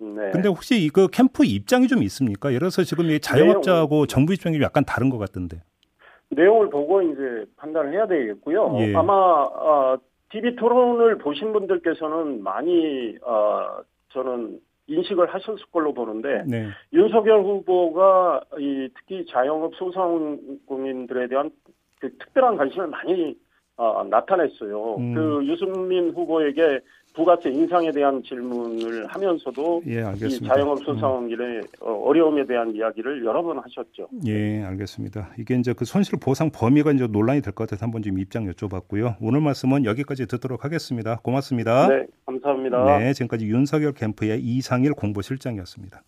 네. 0.01 0.31
근데 0.31 0.49
혹시 0.49 0.83
이그 0.83 1.09
캠프 1.09 1.45
입장이 1.45 1.87
좀 1.87 2.03
있습니까? 2.03 2.49
예를 2.49 2.61
들어서 2.61 2.83
지금 2.83 3.11
이 3.11 3.21
자영업자하고 3.21 4.07
정부 4.07 4.33
입장이 4.33 4.57
좀 4.57 4.63
약간 4.63 4.85
다른 4.85 5.11
것 5.11 5.19
같던데. 5.19 5.63
내용을 6.31 6.71
보고 6.71 7.03
이제 7.03 7.45
판단을 7.57 7.93
해야 7.93 8.07
되겠고요. 8.07 8.77
예. 8.81 8.95
아마 8.95 9.13
어, 9.13 9.99
TV 10.31 10.57
토론을 10.57 11.19
보신 11.19 11.53
분들께서는 11.53 12.43
많이 12.43 13.17
어, 13.23 13.83
저는 14.11 14.59
인식을 14.87 15.33
하셨을 15.33 15.67
걸로 15.73 15.93
보는데 15.93 16.45
네. 16.47 16.69
윤석열 16.93 17.43
후보가 17.43 18.43
이 18.59 18.89
특히 18.97 19.27
자영업 19.31 19.75
소상공인들에 19.77 21.29
대한 21.29 21.51
그 22.01 22.11
특별한 22.19 22.57
관심을 22.57 22.87
많이 22.89 23.37
어, 23.83 24.05
나타냈어요. 24.05 24.97
음. 24.99 25.15
그 25.15 25.47
유승민 25.47 26.11
후보에게 26.11 26.81
부가세 27.15 27.49
인상에 27.51 27.91
대한 27.91 28.23
질문을 28.23 29.07
하면서도 29.07 29.83
예, 29.89 29.95
이 29.95 29.99
알겠습니다. 29.99 30.55
자영업 30.55 30.79
소상공인의 30.85 31.63
어, 31.81 31.93
어려움에 32.05 32.45
대한 32.47 32.75
이야기를 32.75 33.25
여러 33.25 33.43
번 33.43 33.59
하셨죠. 33.59 34.09
예, 34.27 34.63
알겠습니다. 34.63 35.31
이게 35.39 35.57
이제 35.57 35.73
그 35.73 35.85
손실 35.87 36.19
보상 36.21 36.51
범위가 36.53 36.93
이제 36.93 37.07
논란이 37.07 37.41
될 37.41 37.53
것 37.55 37.65
같아서 37.65 37.85
한번 37.87 38.03
좀 38.03 38.19
입장 38.19 38.45
여쭤봤고요. 38.47 39.17
오늘 39.21 39.41
말씀은 39.41 39.87
여기까지 39.87 40.27
듣도록 40.27 40.65
하겠습니다. 40.65 41.17
고맙습니다. 41.23 41.89
네, 41.89 42.07
감사합니다. 42.27 42.99
네, 42.99 43.13
지금까지 43.15 43.47
윤석열 43.47 43.93
캠프의 43.95 44.41
이상일 44.41 44.93
공보실장이었습니다. 44.93 46.03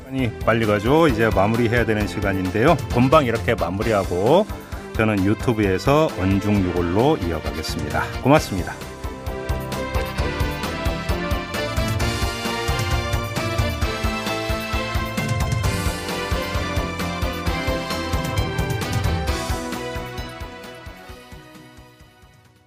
시간이 0.00 0.30
빨리 0.44 0.66
가죠. 0.66 1.06
이제 1.08 1.30
마무리해야 1.34 1.84
되는 1.86 2.06
시간인데요. 2.06 2.74
본방 2.92 3.24
이렇게 3.24 3.54
마무리하고 3.54 4.44
저는 4.98 5.24
유튜브에서 5.24 6.08
언중유골로 6.18 7.18
이어가겠습니다. 7.18 8.02
고맙습니다. 8.20 8.97